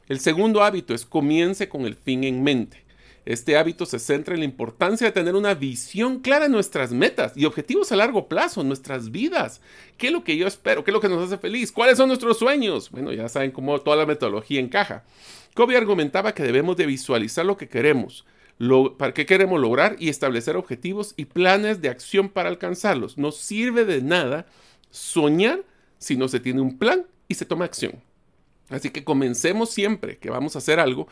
El 0.09 0.21
segundo 0.21 0.62
hábito 0.62 0.95
es 0.95 1.05
comience 1.05 1.69
con 1.69 1.83
el 1.83 1.95
fin 1.95 2.25
en 2.25 2.42
mente. 2.42 2.86
Este 3.27 3.57
hábito 3.57 3.87
se 3.87 3.99
centra 3.99 4.35
en 4.35 4.41
la 4.41 4.47
importancia 4.47 5.05
de 5.05 5.12
tener 5.12 5.35
una 5.35 5.53
visión 5.55 6.21
clara 6.21 6.45
de 6.45 6.51
nuestras 6.51 6.93
metas 6.93 7.33
y 7.37 7.45
objetivos 7.45 7.91
a 7.91 7.97
largo 7.97 8.29
plazo, 8.29 8.62
nuestras 8.62 9.11
vidas. 9.11 9.61
¿Qué 9.99 10.07
es 10.07 10.12
lo 10.12 10.23
que 10.23 10.37
yo 10.37 10.47
espero? 10.47 10.85
¿Qué 10.85 10.93
es 10.93 10.95
lo 10.95 11.01
que 11.01 11.09
nos 11.09 11.27
hace 11.27 11.37
feliz? 11.37 11.73
¿Cuáles 11.73 11.99
son 11.99 12.07
nuestros 12.07 12.39
sueños? 12.39 12.89
Bueno, 12.89 13.12
ya 13.12 13.29
saben 13.29 13.51
cómo 13.51 13.81
toda 13.81 13.97
la 13.97 14.07
metodología 14.07 14.61
encaja. 14.61 15.03
Kobe 15.55 15.77
argumentaba 15.77 16.35
que 16.35 16.45
debemos 16.45 16.77
de 16.77 16.87
visualizar 16.87 17.45
lo 17.45 17.57
que 17.57 17.69
queremos, 17.69 18.25
para 18.97 19.12
qué 19.12 19.27
queremos 19.27 19.61
lograr 19.61 19.97
y 19.99 20.09
establecer 20.09 20.57
objetivos 20.57 21.12
y 21.17 21.25
planes 21.25 21.81
de 21.81 21.89
acción 21.89 22.29
para 22.29 22.49
alcanzarlos. 22.49 23.19
No 23.19 23.33
sirve 23.33 23.85
de 23.85 24.03
nada 24.03 24.47
soñar 24.91 25.65
si 25.99 26.17
no 26.17 26.29
se 26.29 26.39
tiene 26.39 26.61
un 26.61 26.79
plan 26.79 27.07
y 27.27 27.35
se 27.35 27.45
toma 27.45 27.65
acción. 27.65 28.01
Así 28.69 28.91
que 28.91 29.03
comencemos 29.03 29.71
siempre 29.71 30.19
que 30.19 30.31
vamos 30.31 30.55
a 30.55 30.59
hacer 30.59 30.79
algo. 30.79 31.09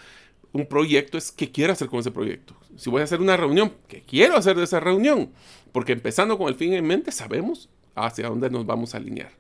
Un 0.55 0.67
proyecto 0.67 1.19
es 1.19 1.33
qué 1.33 1.51
quiero 1.51 1.73
hacer 1.73 1.89
con 1.89 1.99
ese 1.99 2.13
proyecto. 2.13 2.55
Si 2.77 2.89
voy 2.89 3.01
a 3.01 3.05
hacer 3.05 3.21
una 3.21 3.37
reunión, 3.37 3.73
¿qué 3.89 4.03
quiero 4.03 4.37
hacer 4.37 4.57
de 4.57 4.63
esa 4.63 4.79
reunión? 4.79 5.33
Porque 5.73 5.91
empezando 5.91 6.39
con 6.39 6.47
el 6.47 6.55
fin 6.55 6.73
en 6.75 6.87
mente, 6.87 7.11
sabemos 7.11 7.69
hacia 7.97 8.29
dónde 8.29 8.49
nos 8.51 8.65
vamos 8.65 8.95
a 8.95 8.99
alinear. 8.99 9.33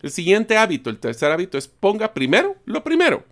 El 0.00 0.10
siguiente 0.10 0.56
hábito, 0.56 0.88
el 0.88 0.98
tercer 0.98 1.30
hábito 1.30 1.58
es 1.58 1.68
ponga 1.68 2.14
primero 2.14 2.56
lo 2.64 2.82
primero. 2.82 3.24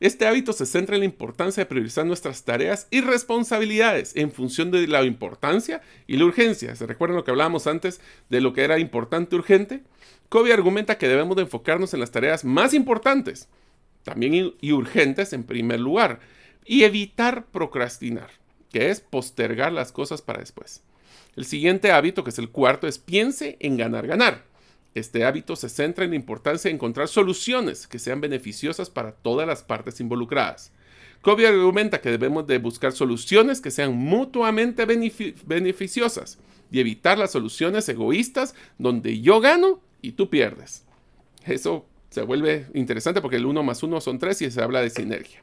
Este 0.00 0.26
hábito 0.26 0.52
se 0.52 0.66
centra 0.66 0.96
en 0.96 1.00
la 1.00 1.06
importancia 1.06 1.62
de 1.62 1.66
priorizar 1.66 2.04
nuestras 2.04 2.44
tareas 2.44 2.88
y 2.90 3.00
responsabilidades 3.00 4.14
en 4.14 4.30
función 4.30 4.70
de 4.70 4.86
la 4.86 5.02
importancia 5.04 5.80
y 6.06 6.18
la 6.18 6.26
urgencia. 6.26 6.76
¿Se 6.76 6.86
recuerdan 6.86 7.16
lo 7.16 7.24
que 7.24 7.30
hablábamos 7.30 7.66
antes 7.66 8.02
de 8.28 8.42
lo 8.42 8.52
que 8.52 8.64
era 8.64 8.78
importante 8.78 9.34
urgente? 9.34 9.82
Kobe 10.28 10.52
argumenta 10.52 10.98
que 10.98 11.08
debemos 11.08 11.36
de 11.36 11.44
enfocarnos 11.44 11.94
en 11.94 12.00
las 12.00 12.10
tareas 12.10 12.44
más 12.44 12.74
importantes, 12.74 13.48
también 14.02 14.52
y 14.60 14.72
urgentes 14.72 15.32
en 15.32 15.44
primer 15.44 15.80
lugar, 15.80 16.20
y 16.66 16.84
evitar 16.84 17.46
procrastinar, 17.46 18.30
que 18.72 18.90
es 18.90 19.00
postergar 19.00 19.72
las 19.72 19.92
cosas 19.92 20.22
para 20.22 20.40
después. 20.40 20.82
El 21.36 21.44
siguiente 21.44 21.92
hábito, 21.92 22.24
que 22.24 22.30
es 22.30 22.38
el 22.38 22.50
cuarto, 22.50 22.86
es 22.86 22.98
piense 22.98 23.56
en 23.60 23.76
ganar, 23.76 24.06
ganar. 24.06 24.44
Este 24.94 25.24
hábito 25.24 25.56
se 25.56 25.68
centra 25.68 26.04
en 26.04 26.10
la 26.10 26.16
importancia 26.16 26.70
de 26.70 26.74
encontrar 26.74 27.08
soluciones 27.08 27.86
que 27.86 27.98
sean 27.98 28.22
beneficiosas 28.22 28.88
para 28.88 29.12
todas 29.12 29.46
las 29.46 29.62
partes 29.62 30.00
involucradas. 30.00 30.72
Covey 31.20 31.44
argumenta 31.44 32.00
que 32.00 32.10
debemos 32.10 32.46
de 32.46 32.58
buscar 32.58 32.92
soluciones 32.92 33.60
que 33.60 33.70
sean 33.70 33.94
mutuamente 33.94 34.86
beneficiosas 34.86 36.38
y 36.70 36.80
evitar 36.80 37.18
las 37.18 37.32
soluciones 37.32 37.88
egoístas 37.88 38.54
donde 38.78 39.20
yo 39.20 39.40
gano 39.40 39.80
y 40.00 40.12
tú 40.12 40.30
pierdes. 40.30 40.84
Eso 41.44 41.84
se 42.10 42.22
vuelve 42.22 42.66
interesante 42.74 43.20
porque 43.20 43.36
el 43.36 43.46
1 43.46 43.62
más 43.62 43.82
1 43.82 44.00
son 44.00 44.18
3 44.18 44.42
y 44.42 44.50
se 44.50 44.62
habla 44.62 44.80
de 44.80 44.90
sinergia. 44.90 45.42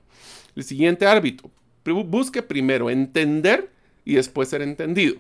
El 0.56 0.64
siguiente 0.64 1.06
árbitro, 1.06 1.52
busque 1.86 2.42
primero 2.42 2.90
entender 2.90 3.72
y 4.06 4.16
después 4.16 4.50
ser 4.50 4.62
entendido. 4.62 5.16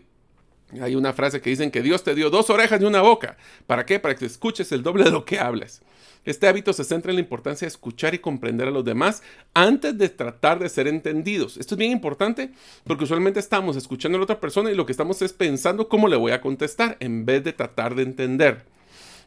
Hay 0.81 0.95
una 0.95 1.13
frase 1.13 1.41
que 1.41 1.49
dicen 1.49 1.71
que 1.71 1.81
Dios 1.81 2.03
te 2.03 2.15
dio 2.15 2.29
dos 2.29 2.49
orejas 2.49 2.81
y 2.81 2.85
una 2.85 3.01
boca. 3.01 3.37
¿Para 3.67 3.85
qué? 3.85 3.99
Para 3.99 4.15
que 4.15 4.25
escuches 4.25 4.71
el 4.71 4.81
doble 4.81 5.03
de 5.03 5.11
lo 5.11 5.25
que 5.25 5.39
hablas. 5.39 5.81
Este 6.25 6.47
hábito 6.47 6.71
se 6.71 6.85
centra 6.85 7.11
en 7.11 7.17
la 7.17 7.21
importancia 7.21 7.65
de 7.65 7.69
escuchar 7.69 8.13
y 8.13 8.19
comprender 8.19 8.67
a 8.69 8.71
los 8.71 8.85
demás 8.85 9.21
antes 9.53 9.97
de 9.97 10.07
tratar 10.07 10.57
de 10.57 10.69
ser 10.69 10.87
entendidos. 10.87 11.57
Esto 11.57 11.75
es 11.75 11.79
bien 11.79 11.91
importante 11.91 12.51
porque 12.85 13.03
usualmente 13.03 13.41
estamos 13.41 13.75
escuchando 13.75 14.15
a 14.17 14.19
la 14.19 14.23
otra 14.23 14.39
persona 14.39 14.71
y 14.71 14.75
lo 14.75 14.85
que 14.85 14.93
estamos 14.93 15.21
es 15.21 15.33
pensando 15.33 15.89
cómo 15.89 16.07
le 16.07 16.15
voy 16.15 16.31
a 16.31 16.41
contestar 16.41 16.95
en 17.01 17.25
vez 17.25 17.43
de 17.43 17.51
tratar 17.51 17.93
de 17.95 18.03
entender. 18.03 18.63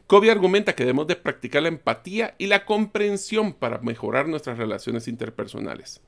Covey 0.07 0.29
argumenta 0.29 0.73
que 0.73 0.83
debemos 0.83 1.05
de 1.07 1.17
practicar 1.17 1.61
la 1.61 1.67
empatía 1.67 2.33
y 2.37 2.47
la 2.47 2.65
comprensión 2.65 3.51
para 3.51 3.79
mejorar 3.79 4.29
nuestras 4.29 4.57
relaciones 4.57 5.09
interpersonales. 5.09 5.99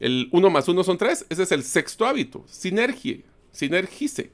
El 0.00 0.28
1 0.32 0.50
más 0.50 0.68
1 0.68 0.82
son 0.82 0.98
3, 0.98 1.26
ese 1.28 1.42
es 1.44 1.52
el 1.52 1.62
sexto 1.62 2.04
hábito, 2.04 2.44
sinergia, 2.48 3.18
sinergice. 3.52 4.32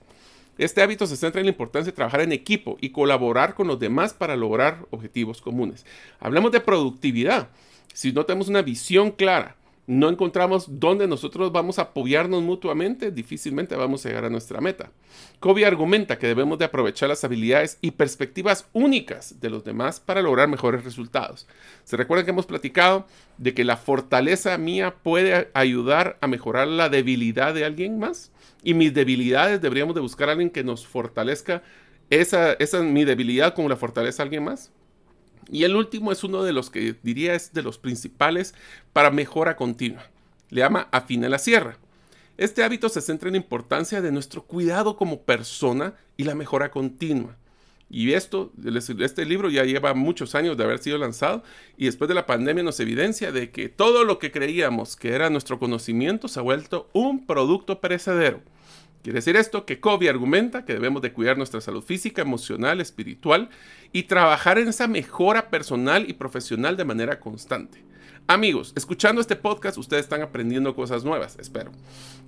Este 0.56 0.82
hábito 0.82 1.06
se 1.06 1.16
centra 1.16 1.40
en 1.40 1.46
la 1.46 1.52
importancia 1.52 1.90
de 1.90 1.96
trabajar 1.96 2.22
en 2.22 2.32
equipo 2.32 2.78
y 2.80 2.90
colaborar 2.90 3.54
con 3.54 3.66
los 3.66 3.78
demás 3.78 4.14
para 4.14 4.36
lograr 4.36 4.86
objetivos 4.90 5.42
comunes. 5.42 5.84
Hablamos 6.18 6.52
de 6.52 6.60
productividad. 6.60 7.50
Si 7.92 8.12
no 8.12 8.24
tenemos 8.24 8.48
una 8.48 8.62
visión 8.62 9.10
clara, 9.10 9.56
no 9.86 10.08
encontramos 10.08 10.80
dónde 10.80 11.06
nosotros 11.06 11.52
vamos 11.52 11.78
a 11.78 11.82
apoyarnos 11.82 12.42
mutuamente, 12.42 13.10
difícilmente 13.10 13.76
vamos 13.76 14.04
a 14.04 14.08
llegar 14.08 14.24
a 14.24 14.30
nuestra 14.30 14.60
meta. 14.60 14.90
Kobe 15.40 15.66
argumenta 15.66 16.18
que 16.18 16.26
debemos 16.26 16.58
de 16.58 16.64
aprovechar 16.64 17.08
las 17.08 17.22
habilidades 17.24 17.78
y 17.80 17.90
perspectivas 17.90 18.66
únicas 18.72 19.40
de 19.40 19.50
los 19.50 19.64
demás 19.64 20.00
para 20.00 20.22
lograr 20.22 20.48
mejores 20.48 20.84
resultados. 20.84 21.46
Se 21.84 21.96
recuerda 21.96 22.24
que 22.24 22.30
hemos 22.30 22.46
platicado 22.46 23.06
de 23.36 23.52
que 23.52 23.64
la 23.64 23.76
fortaleza 23.76 24.56
mía 24.56 24.94
puede 25.02 25.50
ayudar 25.52 26.18
a 26.20 26.26
mejorar 26.26 26.68
la 26.68 26.88
debilidad 26.88 27.52
de 27.52 27.64
alguien 27.64 27.98
más 27.98 28.32
y 28.62 28.74
mis 28.74 28.94
debilidades 28.94 29.60
deberíamos 29.60 29.94
de 29.94 30.00
buscar 30.00 30.28
a 30.28 30.32
alguien 30.32 30.50
que 30.50 30.64
nos 30.64 30.86
fortalezca 30.86 31.62
esa, 32.10 32.56
mi 32.82 33.04
debilidad 33.04 33.54
como 33.54 33.68
la 33.68 33.76
fortaleza 33.76 34.22
a 34.22 34.24
alguien 34.24 34.44
más. 34.44 34.72
Y 35.50 35.64
el 35.64 35.76
último 35.76 36.12
es 36.12 36.24
uno 36.24 36.42
de 36.42 36.52
los 36.52 36.70
que 36.70 36.96
diría 37.02 37.34
es 37.34 37.52
de 37.52 37.62
los 37.62 37.78
principales 37.78 38.54
para 38.92 39.10
mejora 39.10 39.56
continua. 39.56 40.04
Le 40.50 40.60
llama 40.60 40.88
afina 40.90 41.28
la 41.28 41.38
sierra. 41.38 41.78
Este 42.36 42.64
hábito 42.64 42.88
se 42.88 43.00
centra 43.00 43.28
en 43.28 43.34
la 43.34 43.38
importancia 43.38 44.00
de 44.00 44.10
nuestro 44.10 44.42
cuidado 44.42 44.96
como 44.96 45.22
persona 45.22 45.94
y 46.16 46.24
la 46.24 46.34
mejora 46.34 46.70
continua. 46.70 47.36
Y 47.90 48.12
esto, 48.12 48.50
este 49.00 49.24
libro 49.24 49.50
ya 49.50 49.62
lleva 49.62 49.94
muchos 49.94 50.34
años 50.34 50.56
de 50.56 50.64
haber 50.64 50.80
sido 50.80 50.98
lanzado 50.98 51.44
y 51.76 51.84
después 51.84 52.08
de 52.08 52.14
la 52.14 52.26
pandemia 52.26 52.64
nos 52.64 52.80
evidencia 52.80 53.30
de 53.30 53.50
que 53.50 53.68
todo 53.68 54.02
lo 54.04 54.18
que 54.18 54.32
creíamos 54.32 54.96
que 54.96 55.12
era 55.12 55.30
nuestro 55.30 55.60
conocimiento 55.60 56.26
se 56.26 56.40
ha 56.40 56.42
vuelto 56.42 56.88
un 56.92 57.24
producto 57.24 57.80
perecedero. 57.80 58.40
Quiere 59.04 59.18
decir 59.18 59.36
esto 59.36 59.66
que 59.66 59.80
Kobe 59.80 60.08
argumenta 60.08 60.64
que 60.64 60.72
debemos 60.72 61.02
de 61.02 61.12
cuidar 61.12 61.36
nuestra 61.36 61.60
salud 61.60 61.84
física, 61.84 62.22
emocional, 62.22 62.80
espiritual 62.80 63.50
y 63.92 64.04
trabajar 64.04 64.56
en 64.56 64.68
esa 64.68 64.88
mejora 64.88 65.50
personal 65.50 66.08
y 66.08 66.14
profesional 66.14 66.78
de 66.78 66.86
manera 66.86 67.20
constante. 67.20 67.84
Amigos, 68.26 68.72
escuchando 68.74 69.20
este 69.20 69.36
podcast 69.36 69.76
ustedes 69.76 70.04
están 70.04 70.22
aprendiendo 70.22 70.74
cosas 70.74 71.04
nuevas, 71.04 71.36
espero. 71.38 71.70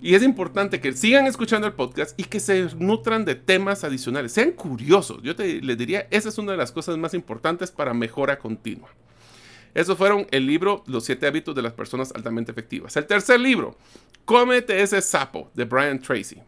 Y 0.02 0.16
es 0.16 0.22
importante 0.22 0.78
que 0.78 0.92
sigan 0.92 1.26
escuchando 1.26 1.66
el 1.66 1.72
podcast 1.72 2.12
y 2.20 2.24
que 2.24 2.40
se 2.40 2.68
nutran 2.78 3.24
de 3.24 3.36
temas 3.36 3.82
adicionales. 3.82 4.32
Sean 4.32 4.50
curiosos. 4.50 5.22
Yo 5.22 5.34
te, 5.34 5.62
les 5.62 5.78
diría, 5.78 6.06
esa 6.10 6.28
es 6.28 6.36
una 6.36 6.52
de 6.52 6.58
las 6.58 6.72
cosas 6.72 6.98
más 6.98 7.14
importantes 7.14 7.70
para 7.70 7.94
mejora 7.94 8.38
continua. 8.38 8.90
Esos 9.72 9.96
fueron 9.96 10.26
el 10.30 10.46
libro 10.46 10.84
Los 10.86 11.06
siete 11.06 11.26
hábitos 11.26 11.54
de 11.54 11.62
las 11.62 11.72
personas 11.72 12.12
altamente 12.14 12.52
efectivas. 12.52 12.94
El 12.98 13.06
tercer 13.06 13.40
libro, 13.40 13.78
Cómete 14.26 14.82
ese 14.82 15.00
sapo, 15.00 15.50
de 15.54 15.64
Brian 15.64 16.02
Tracy. 16.02 16.42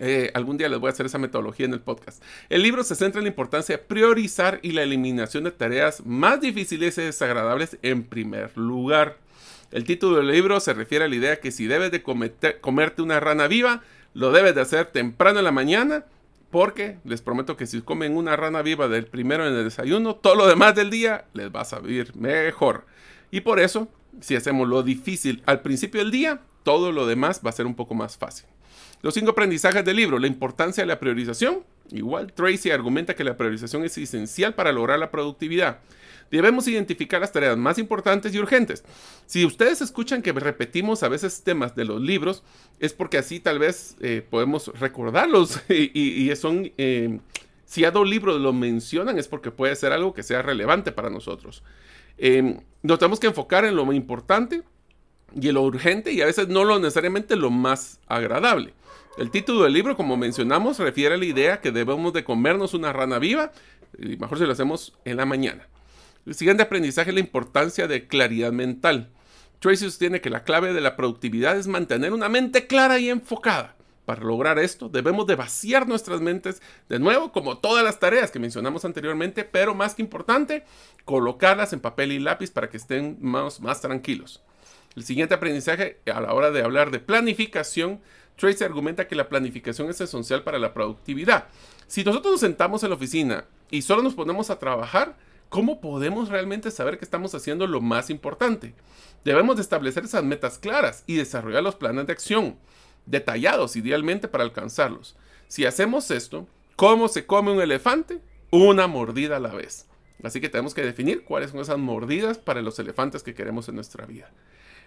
Eh, 0.00 0.30
algún 0.34 0.56
día 0.56 0.68
les 0.68 0.78
voy 0.78 0.88
a 0.88 0.92
hacer 0.92 1.06
esa 1.06 1.18
metodología 1.18 1.66
en 1.66 1.74
el 1.74 1.80
podcast. 1.80 2.22
El 2.48 2.62
libro 2.62 2.82
se 2.82 2.94
centra 2.94 3.18
en 3.18 3.24
la 3.24 3.30
importancia 3.30 3.76
de 3.76 3.82
priorizar 3.82 4.58
y 4.62 4.72
la 4.72 4.82
eliminación 4.82 5.44
de 5.44 5.50
tareas 5.50 6.04
más 6.06 6.40
difíciles 6.40 6.96
y 6.98 7.02
desagradables 7.02 7.78
en 7.82 8.04
primer 8.04 8.56
lugar. 8.56 9.18
El 9.70 9.84
título 9.84 10.18
del 10.18 10.28
libro 10.28 10.60
se 10.60 10.74
refiere 10.74 11.04
a 11.04 11.08
la 11.08 11.16
idea 11.16 11.40
que 11.40 11.50
si 11.50 11.66
debes 11.66 11.90
de 11.90 12.02
comerte 12.02 13.02
una 13.02 13.20
rana 13.20 13.46
viva, 13.46 13.82
lo 14.14 14.30
debes 14.30 14.54
de 14.54 14.60
hacer 14.60 14.86
temprano 14.86 15.38
en 15.38 15.44
la 15.46 15.52
mañana, 15.52 16.04
porque 16.50 16.98
les 17.04 17.22
prometo 17.22 17.56
que 17.56 17.66
si 17.66 17.80
comen 17.80 18.16
una 18.16 18.36
rana 18.36 18.60
viva 18.60 18.86
del 18.88 19.06
primero 19.06 19.46
en 19.46 19.54
el 19.54 19.64
desayuno, 19.64 20.16
todo 20.16 20.34
lo 20.34 20.46
demás 20.46 20.74
del 20.74 20.90
día 20.90 21.24
les 21.32 21.50
va 21.50 21.62
a 21.62 21.64
salir 21.64 22.14
mejor. 22.14 22.84
Y 23.30 23.40
por 23.40 23.58
eso, 23.58 23.88
si 24.20 24.36
hacemos 24.36 24.68
lo 24.68 24.82
difícil 24.82 25.42
al 25.46 25.62
principio 25.62 26.02
del 26.02 26.10
día, 26.10 26.42
todo 26.62 26.92
lo 26.92 27.06
demás 27.06 27.40
va 27.44 27.48
a 27.48 27.54
ser 27.54 27.64
un 27.64 27.74
poco 27.74 27.94
más 27.94 28.18
fácil. 28.18 28.46
Los 29.02 29.14
cinco 29.14 29.32
aprendizajes 29.32 29.84
del 29.84 29.96
libro, 29.96 30.18
la 30.18 30.28
importancia 30.28 30.82
de 30.82 30.86
la 30.86 31.00
priorización. 31.00 31.64
Igual, 31.90 32.32
Tracy 32.32 32.70
argumenta 32.70 33.14
que 33.14 33.24
la 33.24 33.36
priorización 33.36 33.84
es 33.84 33.98
esencial 33.98 34.54
para 34.54 34.72
lograr 34.72 34.98
la 34.98 35.10
productividad. 35.10 35.80
Debemos 36.30 36.66
identificar 36.68 37.20
las 37.20 37.32
tareas 37.32 37.58
más 37.58 37.78
importantes 37.78 38.32
y 38.32 38.38
urgentes. 38.38 38.84
Si 39.26 39.44
ustedes 39.44 39.82
escuchan 39.82 40.22
que 40.22 40.32
repetimos 40.32 41.02
a 41.02 41.08
veces 41.08 41.42
temas 41.42 41.74
de 41.74 41.84
los 41.84 42.00
libros, 42.00 42.42
es 42.78 42.94
porque 42.94 43.18
así 43.18 43.40
tal 43.40 43.58
vez 43.58 43.96
eh, 44.00 44.26
podemos 44.28 44.68
recordarlos 44.78 45.60
y, 45.68 46.34
son... 46.36 46.72
Eh, 46.78 47.18
si 47.64 47.84
a 47.86 47.90
dos 47.90 48.08
libros 48.08 48.38
lo 48.40 48.52
mencionan 48.52 49.18
es 49.18 49.28
porque 49.28 49.50
puede 49.50 49.74
ser 49.76 49.92
algo 49.92 50.12
que 50.12 50.22
sea 50.22 50.42
relevante 50.42 50.92
para 50.92 51.10
nosotros. 51.10 51.62
Eh, 52.18 52.60
nos 52.82 52.98
tenemos 52.98 53.18
que 53.18 53.26
enfocar 53.28 53.64
en 53.64 53.74
lo 53.74 53.90
importante 53.92 54.62
y 55.40 55.52
lo 55.52 55.62
urgente 55.62 56.12
y 56.12 56.20
a 56.20 56.26
veces 56.26 56.48
no 56.48 56.64
lo 56.64 56.78
necesariamente 56.78 57.36
lo 57.36 57.50
más 57.50 58.00
agradable. 58.06 58.74
El 59.18 59.30
título 59.30 59.64
del 59.64 59.74
libro, 59.74 59.96
como 59.96 60.16
mencionamos, 60.16 60.78
refiere 60.78 61.14
a 61.14 61.18
la 61.18 61.24
idea 61.24 61.60
que 61.60 61.70
debemos 61.70 62.12
de 62.12 62.24
comernos 62.24 62.72
una 62.72 62.92
rana 62.92 63.18
viva, 63.18 63.52
y 63.98 64.16
mejor 64.16 64.38
si 64.38 64.46
lo 64.46 64.52
hacemos 64.52 64.94
en 65.04 65.18
la 65.18 65.26
mañana. 65.26 65.68
El 66.24 66.34
siguiente 66.34 66.62
aprendizaje 66.62 67.10
es 67.10 67.14
la 67.14 67.20
importancia 67.20 67.86
de 67.88 68.06
claridad 68.06 68.52
mental. 68.52 69.10
Tracy 69.58 69.84
sostiene 69.84 70.20
que 70.20 70.30
la 70.30 70.44
clave 70.44 70.72
de 70.72 70.80
la 70.80 70.96
productividad 70.96 71.58
es 71.58 71.66
mantener 71.66 72.12
una 72.12 72.28
mente 72.28 72.66
clara 72.66 72.98
y 72.98 73.10
enfocada. 73.10 73.76
Para 74.06 74.22
lograr 74.22 74.58
esto, 74.58 74.88
debemos 74.88 75.26
de 75.26 75.36
vaciar 75.36 75.86
nuestras 75.86 76.20
mentes 76.20 76.60
de 76.88 76.98
nuevo, 76.98 77.32
como 77.32 77.58
todas 77.58 77.84
las 77.84 78.00
tareas 78.00 78.30
que 78.30 78.40
mencionamos 78.40 78.84
anteriormente, 78.84 79.44
pero 79.44 79.74
más 79.74 79.94
que 79.94 80.02
importante, 80.02 80.64
colocarlas 81.04 81.72
en 81.72 81.80
papel 81.80 82.12
y 82.12 82.18
lápiz 82.18 82.50
para 82.50 82.68
que 82.68 82.78
estén 82.78 83.18
más, 83.20 83.60
más 83.60 83.80
tranquilos. 83.80 84.42
El 84.96 85.04
siguiente 85.04 85.34
aprendizaje 85.34 86.00
a 86.12 86.20
la 86.20 86.34
hora 86.34 86.50
de 86.50 86.62
hablar 86.62 86.90
de 86.90 86.98
planificación 86.98 88.00
Tracy 88.36 88.64
argumenta 88.64 89.06
que 89.06 89.14
la 89.14 89.28
planificación 89.28 89.88
es 89.90 90.00
esencial 90.00 90.42
para 90.42 90.58
la 90.58 90.74
productividad. 90.74 91.46
Si 91.86 92.02
nosotros 92.04 92.32
nos 92.32 92.40
sentamos 92.40 92.82
en 92.82 92.90
la 92.90 92.96
oficina 92.96 93.44
y 93.70 93.82
solo 93.82 94.02
nos 94.02 94.14
ponemos 94.14 94.50
a 94.50 94.58
trabajar, 94.58 95.16
¿cómo 95.48 95.80
podemos 95.80 96.28
realmente 96.28 96.70
saber 96.70 96.98
que 96.98 97.04
estamos 97.04 97.34
haciendo 97.34 97.66
lo 97.66 97.80
más 97.80 98.10
importante? 98.10 98.74
Debemos 99.24 99.56
de 99.56 99.62
establecer 99.62 100.04
esas 100.04 100.24
metas 100.24 100.58
claras 100.58 101.04
y 101.06 101.16
desarrollar 101.16 101.62
los 101.62 101.76
planes 101.76 102.06
de 102.06 102.12
acción, 102.12 102.56
detallados 103.06 103.76
idealmente 103.76 104.28
para 104.28 104.44
alcanzarlos. 104.44 105.16
Si 105.48 105.64
hacemos 105.64 106.10
esto, 106.10 106.46
¿cómo 106.76 107.08
se 107.08 107.26
come 107.26 107.52
un 107.52 107.60
elefante? 107.60 108.20
Una 108.50 108.86
mordida 108.86 109.36
a 109.36 109.40
la 109.40 109.52
vez. 109.54 109.86
Así 110.22 110.40
que 110.40 110.48
tenemos 110.48 110.74
que 110.74 110.82
definir 110.82 111.24
cuáles 111.24 111.50
son 111.50 111.60
esas 111.60 111.78
mordidas 111.78 112.38
para 112.38 112.62
los 112.62 112.78
elefantes 112.78 113.22
que 113.22 113.34
queremos 113.34 113.68
en 113.68 113.74
nuestra 113.74 114.06
vida. 114.06 114.30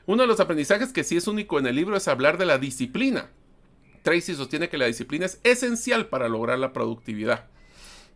Uno 0.07 0.23
de 0.23 0.27
los 0.27 0.39
aprendizajes 0.39 0.93
que 0.93 1.03
sí 1.03 1.17
es 1.17 1.27
único 1.27 1.57
en 1.57 1.67
el 1.67 1.75
libro 1.75 1.97
es 1.97 2.07
hablar 2.07 2.37
de 2.37 2.45
la 2.45 2.57
disciplina. 2.57 3.29
Tracy 4.03 4.35
sostiene 4.35 4.69
que 4.69 4.77
la 4.77 4.85
disciplina 4.85 5.25
es 5.25 5.39
esencial 5.43 6.07
para 6.07 6.29
lograr 6.29 6.59
la 6.59 6.73
productividad. 6.73 7.47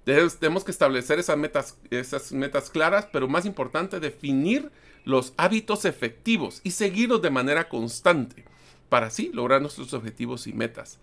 Tenemos 0.04 0.63
que 0.63 0.71
establecer 0.71 1.19
esas 1.19 1.38
metas, 1.38 1.78
esas 1.89 2.32
metas 2.32 2.69
claras, 2.69 3.08
pero 3.12 3.28
más 3.28 3.45
importante, 3.45 3.99
definir 3.99 4.71
los 5.04 5.34
hábitos 5.38 5.86
efectivos 5.86 6.62
y 6.63 6.71
seguirlos 6.71 7.21
de 7.21 7.30
manera 7.30 7.69
constante 7.69 8.45
para 8.89 9.08
así 9.08 9.32
lograr 9.34 9.62
nuestros 9.62 9.93
objetivos 9.93 10.47
y 10.47 10.54
metas. 10.54 10.99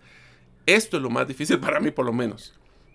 Esto 0.65 0.97
es 0.97 1.03
lo 1.03 1.09
más 1.09 1.27
difícil 1.27 1.59
para 1.59 1.79
mí, 1.79 1.91
por 1.91 2.05
lo 2.05 2.13
menos. 2.13 2.53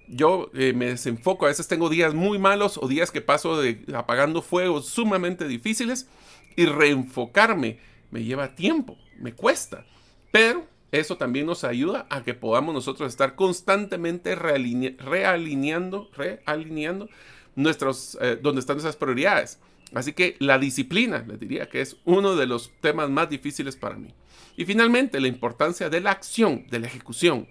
Yo 0.08 0.50
eh, 0.54 0.72
me 0.74 0.86
desenfoco, 0.86 1.46
a 1.46 1.48
veces 1.48 1.68
tengo 1.68 1.88
días 1.88 2.12
muy 2.12 2.38
malos 2.38 2.78
o 2.80 2.88
días 2.88 3.10
que 3.10 3.22
paso 3.22 3.60
de, 3.60 3.82
apagando 3.94 4.42
fuegos 4.42 4.86
sumamente 4.88 5.46
difíciles 5.46 6.08
y 6.56 6.66
reenfocarme 6.66 7.78
me 8.10 8.22
lleva 8.24 8.54
tiempo, 8.54 8.98
me 9.18 9.32
cuesta. 9.32 9.84
Pero 10.30 10.66
Eso 10.92 11.16
también 11.16 11.46
nos 11.46 11.64
ayuda 11.64 12.06
a 12.10 12.22
que 12.22 12.34
podamos 12.34 12.74
nosotros 12.74 13.08
estar 13.08 13.34
constantemente 13.34 14.34
realineando, 14.34 16.10
realineando 16.14 17.08
nuestros, 17.56 18.18
eh, 18.20 18.38
donde 18.40 18.60
están 18.60 18.76
nuestras 18.76 18.96
prioridades. 18.96 19.58
Así 19.94 20.12
que 20.12 20.36
la 20.38 20.58
disciplina, 20.58 21.24
les 21.26 21.40
diría 21.40 21.70
que 21.70 21.80
es 21.80 21.96
uno 22.04 22.36
de 22.36 22.46
los 22.46 22.72
temas 22.82 23.08
más 23.08 23.30
difíciles 23.30 23.74
para 23.74 23.96
mí. 23.96 24.14
Y 24.54 24.66
finalmente, 24.66 25.18
la 25.18 25.28
importancia 25.28 25.88
de 25.88 26.02
la 26.02 26.10
acción, 26.10 26.66
de 26.70 26.80
la 26.80 26.88
ejecución. 26.88 27.48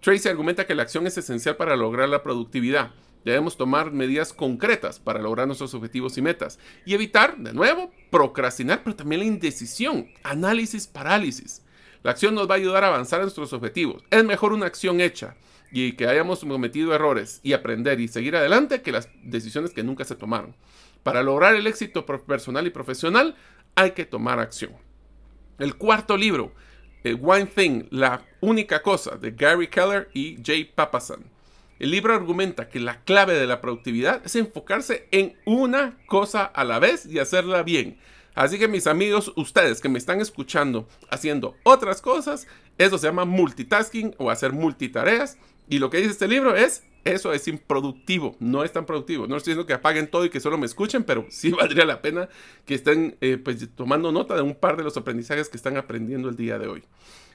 Tracy 0.00 0.28
argumenta 0.28 0.66
que 0.66 0.74
la 0.74 0.82
acción 0.82 1.06
es 1.06 1.16
esencial 1.16 1.56
para 1.56 1.76
lograr 1.76 2.10
la 2.10 2.22
productividad. 2.22 2.90
Debemos 3.24 3.56
tomar 3.56 3.92
medidas 3.92 4.32
concretas 4.32 4.98
para 4.98 5.20
lograr 5.20 5.46
nuestros 5.46 5.74
objetivos 5.74 6.18
y 6.18 6.22
metas 6.22 6.58
y 6.84 6.94
evitar, 6.94 7.36
de 7.38 7.52
nuevo, 7.52 7.92
procrastinar, 8.10 8.82
pero 8.82 8.96
también 8.96 9.20
la 9.20 9.26
indecisión, 9.26 10.08
análisis, 10.22 10.86
parálisis. 10.86 11.62
La 12.02 12.10
acción 12.10 12.34
nos 12.34 12.48
va 12.50 12.54
a 12.54 12.58
ayudar 12.58 12.82
a 12.84 12.88
avanzar 12.88 13.20
en 13.20 13.26
nuestros 13.26 13.52
objetivos. 13.52 14.02
Es 14.10 14.24
mejor 14.24 14.52
una 14.52 14.66
acción 14.66 15.00
hecha 15.00 15.36
y 15.70 15.92
que 15.92 16.06
hayamos 16.06 16.40
cometido 16.40 16.94
errores 16.94 17.40
y 17.42 17.52
aprender 17.52 18.00
y 18.00 18.08
seguir 18.08 18.36
adelante 18.36 18.82
que 18.82 18.92
las 18.92 19.08
decisiones 19.22 19.72
que 19.72 19.84
nunca 19.84 20.04
se 20.04 20.16
tomaron. 20.16 20.54
Para 21.02 21.22
lograr 21.22 21.54
el 21.54 21.66
éxito 21.66 22.04
personal 22.04 22.66
y 22.66 22.70
profesional 22.70 23.36
hay 23.74 23.92
que 23.92 24.04
tomar 24.04 24.38
acción. 24.38 24.72
El 25.58 25.76
cuarto 25.76 26.16
libro, 26.16 26.52
One 27.04 27.46
Thing, 27.46 27.84
la 27.90 28.24
única 28.40 28.82
cosa, 28.82 29.16
de 29.16 29.32
Gary 29.32 29.68
Keller 29.68 30.08
y 30.12 30.38
Jay 30.44 30.64
Papasan. 30.64 31.31
El 31.82 31.90
libro 31.90 32.14
argumenta 32.14 32.68
que 32.68 32.78
la 32.78 33.02
clave 33.02 33.34
de 33.34 33.48
la 33.48 33.60
productividad 33.60 34.22
es 34.24 34.36
enfocarse 34.36 35.08
en 35.10 35.34
una 35.44 35.98
cosa 36.06 36.44
a 36.44 36.62
la 36.62 36.78
vez 36.78 37.06
y 37.06 37.18
hacerla 37.18 37.64
bien. 37.64 37.98
Así 38.36 38.56
que 38.56 38.68
mis 38.68 38.86
amigos, 38.86 39.32
ustedes 39.34 39.80
que 39.80 39.88
me 39.88 39.98
están 39.98 40.20
escuchando 40.20 40.88
haciendo 41.10 41.56
otras 41.64 42.00
cosas, 42.00 42.46
eso 42.78 42.98
se 42.98 43.08
llama 43.08 43.24
multitasking 43.24 44.14
o 44.18 44.30
hacer 44.30 44.52
multitareas. 44.52 45.38
Y 45.68 45.80
lo 45.80 45.90
que 45.90 45.96
dice 45.96 46.12
este 46.12 46.28
libro 46.28 46.54
es, 46.54 46.84
eso 47.02 47.32
es 47.32 47.48
improductivo, 47.48 48.36
no 48.38 48.62
es 48.62 48.70
tan 48.70 48.86
productivo. 48.86 49.26
No 49.26 49.36
estoy 49.36 49.54
diciendo 49.54 49.66
que 49.66 49.72
apaguen 49.72 50.06
todo 50.06 50.24
y 50.24 50.30
que 50.30 50.38
solo 50.38 50.58
me 50.58 50.66
escuchen, 50.66 51.02
pero 51.02 51.26
sí 51.30 51.50
valdría 51.58 51.84
la 51.84 52.00
pena 52.00 52.28
que 52.64 52.76
estén 52.76 53.16
eh, 53.20 53.38
pues, 53.38 53.68
tomando 53.74 54.12
nota 54.12 54.36
de 54.36 54.42
un 54.42 54.54
par 54.54 54.76
de 54.76 54.84
los 54.84 54.96
aprendizajes 54.96 55.48
que 55.48 55.56
están 55.56 55.76
aprendiendo 55.76 56.28
el 56.28 56.36
día 56.36 56.60
de 56.60 56.68
hoy. 56.68 56.84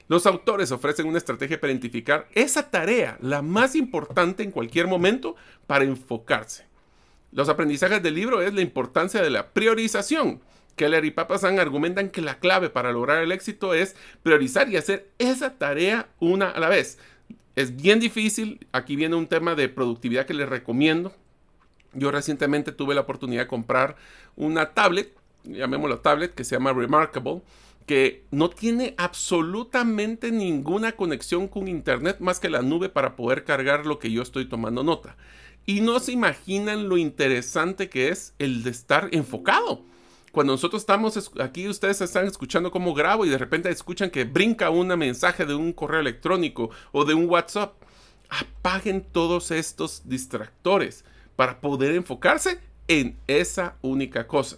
Los 0.08 0.26
autores 0.26 0.72
ofrecen 0.72 1.08
una 1.08 1.18
estrategia 1.18 1.60
para 1.60 1.72
identificar 1.72 2.28
esa 2.34 2.70
tarea, 2.70 3.18
la 3.22 3.42
más 3.42 3.76
importante 3.76 4.44
en 4.44 4.52
cualquier 4.52 4.88
momento, 4.88 5.36
para 5.66 5.84
enfocarse. 5.84 6.66
Los 7.34 7.50
aprendizajes 7.50 8.02
del 8.02 8.16
libro 8.16 8.42
es 8.42 8.54
la 8.54 8.62
importancia 8.62 9.22
de 9.22 9.30
la 9.30 9.50
priorización. 9.50 10.42
Keller 10.78 11.04
y 11.04 11.12
Papasan 11.12 11.60
argumentan 11.60 12.10
que 12.10 12.22
la 12.22 12.40
clave 12.40 12.70
para 12.70 12.92
lograr 12.92 13.22
el 13.22 13.32
éxito 13.32 13.74
es 13.74 13.96
priorizar 14.24 14.70
y 14.70 14.78
hacer 14.78 15.10
esa 15.18 15.58
tarea 15.58 16.08
una 16.20 16.52
a 16.52 16.60
la 16.60 16.70
vez. 16.70 17.00
Es 17.56 17.76
bien 17.76 18.00
difícil. 18.00 18.66
Aquí 18.72 18.96
viene 18.96 19.16
un 19.16 19.28
tema 19.28 19.56
de 19.56 19.68
productividad 19.68 20.26
que 20.26 20.36
les 20.36 20.48
recomiendo. 20.48 21.14
Yo 21.94 22.12
recientemente 22.12 22.72
tuve 22.72 22.96
la 22.96 23.02
oportunidad 23.02 23.42
de 23.42 23.48
comprar 23.48 23.98
una 24.36 24.74
tablet, 24.74 25.12
llamémosla 25.44 25.98
tablet, 25.98 26.34
que 26.34 26.44
se 26.44 26.56
llama 26.56 26.72
Remarkable 26.72 27.42
que 27.88 28.26
no 28.32 28.50
tiene 28.50 28.94
absolutamente 28.98 30.30
ninguna 30.30 30.92
conexión 30.92 31.48
con 31.48 31.70
internet 31.70 32.18
más 32.20 32.40
que 32.40 32.50
la 32.50 32.62
nube 32.62 32.90
para 32.90 33.16
poder 33.16 33.46
cargar 33.46 33.86
lo 33.86 33.98
que 33.98 34.12
yo 34.12 34.22
estoy 34.22 34.46
tomando 34.46 34.84
nota. 34.84 35.16
Y 35.66 35.80
no 35.80 36.00
se 36.02 36.12
imaginan 36.12 36.90
lo 36.90 36.98
interesante 36.98 37.90
que 37.90 38.10
es 38.10 38.36
el 38.40 38.64
de 38.64 38.72
estar 38.72 39.08
enfocado. 39.14 39.84
Cuando 40.34 40.54
nosotros 40.54 40.82
estamos 40.82 41.32
aquí, 41.40 41.68
ustedes 41.70 42.02
están 42.02 42.28
escuchando 42.28 42.72
cómo 42.72 42.94
grabo 42.94 43.26
y 43.26 43.30
de 43.30 43.38
repente 43.38 43.70
escuchan 43.70 44.10
que 44.10 44.26
brinca 44.26 44.70
un 44.70 44.90
mensaje 44.90 45.46
de 45.46 45.56
un 45.56 45.72
correo 45.72 46.02
electrónico 46.02 46.70
o 46.92 47.06
de 47.06 47.14
un 47.14 47.30
WhatsApp. 47.30 47.82
Apaguen 48.30 49.02
todos 49.02 49.50
estos 49.52 50.02
distractores 50.04 51.06
para 51.38 51.62
poder 51.62 51.96
enfocarse 51.96 52.60
en 52.90 53.18
esa 53.28 53.78
única 53.82 54.28
cosa. 54.28 54.58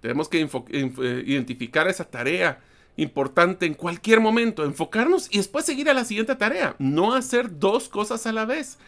Tenemos 0.00 0.28
que 0.28 0.40
eh, 0.40 1.24
identificar 1.26 1.88
esa 1.88 2.04
tarea 2.04 2.60
importante 2.96 3.66
en 3.66 3.74
cualquier 3.74 4.20
momento, 4.20 4.64
enfocarnos 4.64 5.28
y 5.30 5.38
después 5.38 5.64
seguir 5.64 5.88
a 5.88 5.94
la 5.94 6.04
siguiente 6.04 6.34
tarea, 6.36 6.74
no 6.78 7.14
hacer 7.14 7.58
dos 7.58 7.88
cosas 7.88 8.26
a 8.26 8.32
la 8.32 8.44
vez. 8.44 8.78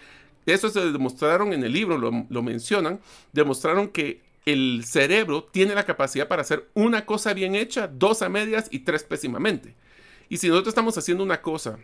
Eso 0.45 0.69
se 0.71 0.81
demostraron 0.91 1.53
en 1.53 1.63
el 1.63 1.73
libro, 1.73 1.99
lo, 1.99 2.43
mencionan, 2.43 3.01
demostraron 3.33 3.89
que 3.89 4.21
el 4.45 4.85
cerebro 4.85 5.45
tiene 5.45 5.75
la 5.75 5.85
capacidad 5.85 6.27
para 6.27 6.43
hacer 6.43 6.69
una 6.75 7.07
cosa 7.07 7.33
bien 7.33 7.55
hecha, 7.55 7.87
dos 7.87 8.23
a 8.23 8.29
medias 8.29 8.67
y 8.71 8.81
tres 8.81 9.05
pésimamente. 9.05 9.75
Y 10.29 10.39
si 10.39 10.49
nosotros 10.49 10.73
estamos 10.73 10.99
haciendo 10.99 11.23
una 11.23 11.41
cosa 11.41 11.79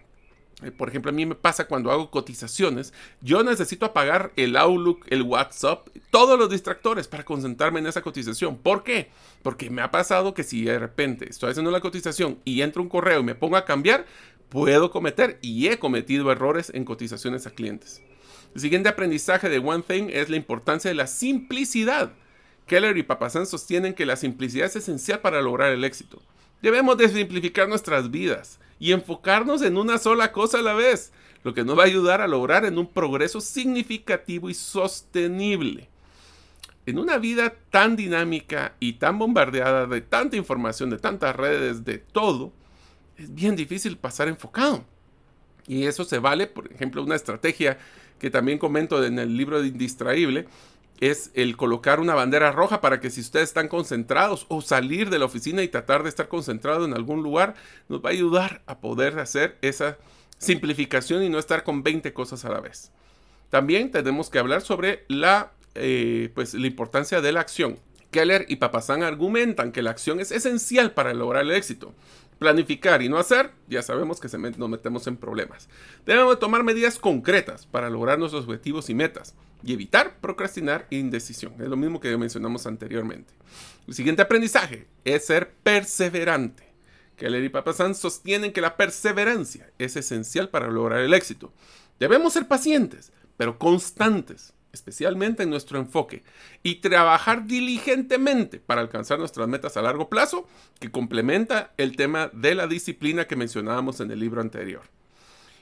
por 0.76 0.88
ejemplo, 0.88 1.10
a 1.10 1.14
mí 1.14 1.24
me 1.24 1.36
pasa 1.36 1.68
cuando 1.68 1.92
hago 1.92 2.10
cotizaciones, 2.10 2.92
yo 3.20 3.44
necesito 3.44 3.86
apagar 3.86 4.32
el 4.34 4.56
Outlook, 4.56 5.06
el 5.08 5.22
WhatsApp, 5.22 5.88
todos 6.10 6.36
los 6.36 6.50
distractores 6.50 7.06
para 7.06 7.24
concentrarme 7.24 7.78
en 7.78 7.86
esa 7.86 8.02
cotización. 8.02 8.58
¿Por 8.58 8.82
qué? 8.82 9.10
Porque 9.42 9.70
me 9.70 9.82
ha 9.82 9.92
pasado 9.92 10.34
que 10.34 10.42
si 10.42 10.64
de 10.64 10.78
repente 10.78 11.30
estoy 11.30 11.50
haciendo 11.50 11.70
la 11.70 11.80
cotización 11.80 12.40
y 12.44 12.62
entro 12.62 12.82
un 12.82 12.88
correo 12.88 13.20
y 13.20 13.24
me 13.24 13.36
pongo 13.36 13.56
a 13.56 13.64
cambiar, 13.64 14.04
puedo 14.48 14.90
cometer 14.90 15.38
y 15.42 15.68
he 15.68 15.78
cometido 15.78 16.32
errores 16.32 16.72
en 16.74 16.84
cotizaciones 16.84 17.46
a 17.46 17.50
clientes. 17.50 18.02
El 18.54 18.60
siguiente 18.60 18.88
aprendizaje 18.88 19.48
de 19.48 19.58
One 19.58 19.84
Thing 19.86 20.08
es 20.10 20.28
la 20.28 20.36
importancia 20.36 20.90
de 20.90 20.96
la 20.96 21.06
simplicidad. 21.06 22.12
Keller 22.66 22.96
y 22.98 23.04
Papasan 23.04 23.46
sostienen 23.46 23.94
que 23.94 24.06
la 24.06 24.16
simplicidad 24.16 24.66
es 24.66 24.76
esencial 24.76 25.20
para 25.20 25.40
lograr 25.40 25.70
el 25.70 25.84
éxito. 25.84 26.20
Debemos 26.60 26.98
de 26.98 27.08
simplificar 27.08 27.68
nuestras 27.68 28.10
vidas 28.10 28.58
y 28.78 28.92
enfocarnos 28.92 29.62
en 29.62 29.76
una 29.76 29.98
sola 29.98 30.32
cosa 30.32 30.58
a 30.58 30.62
la 30.62 30.74
vez, 30.74 31.12
lo 31.44 31.54
que 31.54 31.64
nos 31.64 31.78
va 31.78 31.82
a 31.82 31.86
ayudar 31.86 32.20
a 32.20 32.28
lograr 32.28 32.64
en 32.64 32.78
un 32.78 32.86
progreso 32.86 33.40
significativo 33.40 34.50
y 34.50 34.54
sostenible. 34.54 35.88
En 36.86 36.98
una 36.98 37.18
vida 37.18 37.54
tan 37.70 37.96
dinámica 37.96 38.74
y 38.80 38.94
tan 38.94 39.18
bombardeada 39.18 39.86
de 39.86 40.00
tanta 40.00 40.36
información, 40.36 40.90
de 40.90 40.98
tantas 40.98 41.36
redes, 41.36 41.84
de 41.84 41.98
todo, 41.98 42.52
es 43.16 43.34
bien 43.34 43.56
difícil 43.56 43.96
pasar 43.96 44.28
enfocado. 44.28 44.84
Y 45.66 45.84
eso 45.84 46.04
se 46.04 46.18
vale, 46.18 46.46
por 46.46 46.72
ejemplo, 46.72 47.02
una 47.02 47.14
estrategia 47.14 47.78
que 48.18 48.30
también 48.30 48.58
comento 48.58 49.04
en 49.04 49.18
el 49.18 49.36
libro 49.36 49.60
de 49.60 49.68
Indistraíble, 49.68 50.46
es 51.00 51.30
el 51.34 51.56
colocar 51.56 52.00
una 52.00 52.14
bandera 52.14 52.52
roja 52.52 52.80
para 52.80 53.00
que 53.00 53.10
si 53.10 53.20
ustedes 53.20 53.48
están 53.48 53.68
concentrados 53.68 54.46
o 54.48 54.60
salir 54.60 55.10
de 55.10 55.18
la 55.18 55.26
oficina 55.26 55.62
y 55.62 55.68
tratar 55.68 56.02
de 56.02 56.08
estar 56.08 56.28
concentrado 56.28 56.84
en 56.84 56.94
algún 56.94 57.22
lugar, 57.22 57.54
nos 57.88 58.04
va 58.04 58.10
a 58.10 58.12
ayudar 58.12 58.62
a 58.66 58.78
poder 58.78 59.18
hacer 59.18 59.56
esa 59.62 59.98
simplificación 60.38 61.22
y 61.22 61.28
no 61.28 61.38
estar 61.38 61.62
con 61.64 61.82
20 61.82 62.12
cosas 62.12 62.44
a 62.44 62.50
la 62.50 62.60
vez. 62.60 62.90
También 63.50 63.90
tenemos 63.90 64.28
que 64.28 64.38
hablar 64.38 64.60
sobre 64.60 65.04
la, 65.08 65.52
eh, 65.74 66.30
pues, 66.34 66.54
la 66.54 66.66
importancia 66.66 67.20
de 67.20 67.32
la 67.32 67.40
acción. 67.40 67.78
Keller 68.10 68.46
y 68.48 68.56
Papasán 68.56 69.02
argumentan 69.02 69.72
que 69.72 69.82
la 69.82 69.90
acción 69.90 70.20
es 70.20 70.32
esencial 70.32 70.92
para 70.92 71.14
lograr 71.14 71.42
el 71.44 71.52
éxito. 71.52 71.94
Planificar 72.38 73.02
y 73.02 73.08
no 73.08 73.18
hacer, 73.18 73.50
ya 73.68 73.82
sabemos 73.82 74.20
que 74.20 74.28
nos 74.56 74.68
metemos 74.68 75.06
en 75.06 75.16
problemas. 75.16 75.68
Debemos 76.06 76.38
tomar 76.38 76.62
medidas 76.62 76.98
concretas 76.98 77.66
para 77.66 77.90
lograr 77.90 78.18
nuestros 78.18 78.44
objetivos 78.44 78.88
y 78.90 78.94
metas 78.94 79.34
y 79.62 79.72
evitar 79.72 80.18
procrastinar 80.20 80.86
e 80.90 80.96
indecisión. 80.96 81.54
Es 81.58 81.68
lo 81.68 81.76
mismo 81.76 82.00
que 82.00 82.16
mencionamos 82.16 82.66
anteriormente. 82.66 83.34
El 83.86 83.94
siguiente 83.94 84.22
aprendizaje 84.22 84.86
es 85.04 85.26
ser 85.26 85.50
perseverante. 85.62 86.68
Keller 87.16 87.42
y 87.42 87.48
Papasan 87.48 87.94
sostienen 87.94 88.52
que 88.52 88.60
la 88.60 88.76
perseverancia 88.76 89.70
es 89.78 89.96
esencial 89.96 90.50
para 90.50 90.68
lograr 90.68 91.00
el 91.00 91.14
éxito. 91.14 91.52
Debemos 91.98 92.32
ser 92.32 92.46
pacientes, 92.46 93.12
pero 93.36 93.58
constantes, 93.58 94.54
especialmente 94.72 95.42
en 95.42 95.50
nuestro 95.50 95.78
enfoque, 95.78 96.22
y 96.62 96.76
trabajar 96.76 97.46
diligentemente 97.46 98.60
para 98.60 98.80
alcanzar 98.80 99.18
nuestras 99.18 99.48
metas 99.48 99.76
a 99.76 99.82
largo 99.82 100.08
plazo, 100.08 100.46
que 100.78 100.92
complementa 100.92 101.72
el 101.76 101.96
tema 101.96 102.30
de 102.32 102.54
la 102.54 102.68
disciplina 102.68 103.26
que 103.26 103.36
mencionábamos 103.36 104.00
en 104.00 104.12
el 104.12 104.20
libro 104.20 104.40
anterior. 104.40 104.82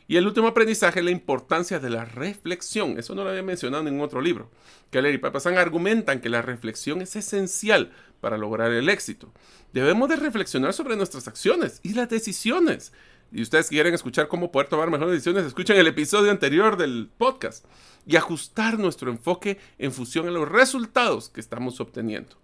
Y 0.08 0.16
el 0.16 0.26
último 0.26 0.46
aprendizaje 0.46 1.00
es 1.00 1.04
la 1.04 1.10
importancia 1.10 1.80
de 1.80 1.90
la 1.90 2.04
reflexión. 2.04 2.98
Eso 2.98 3.14
no 3.14 3.24
lo 3.24 3.30
había 3.30 3.42
mencionado 3.42 3.86
en 3.88 4.00
otro 4.00 4.20
libro. 4.20 4.50
Keller 4.90 5.14
y 5.14 5.18
Papasan 5.18 5.58
argumentan 5.58 6.20
que 6.20 6.28
la 6.28 6.42
reflexión 6.42 7.02
es 7.02 7.16
esencial 7.16 7.92
para 8.20 8.38
lograr 8.38 8.70
el 8.70 8.88
éxito. 8.88 9.32
Debemos 9.72 10.08
de 10.08 10.16
reflexionar 10.16 10.72
sobre 10.74 10.96
nuestras 10.96 11.26
acciones 11.26 11.80
y 11.82 11.94
las 11.94 12.08
decisiones. 12.08 12.92
Y 13.32 13.42
ustedes 13.42 13.68
quieren 13.68 13.94
escuchar 13.94 14.28
cómo 14.28 14.52
poder 14.52 14.68
tomar 14.68 14.88
mejores 14.90 15.14
decisiones, 15.14 15.44
escuchen 15.44 15.76
el 15.76 15.88
episodio 15.88 16.30
anterior 16.30 16.76
del 16.76 17.10
podcast 17.18 17.64
y 18.06 18.14
ajustar 18.14 18.78
nuestro 18.78 19.10
enfoque 19.10 19.58
en 19.78 19.90
función 19.90 20.28
a 20.28 20.30
los 20.30 20.48
resultados 20.48 21.28
que 21.28 21.40
estamos 21.40 21.80
obteniendo. 21.80 22.36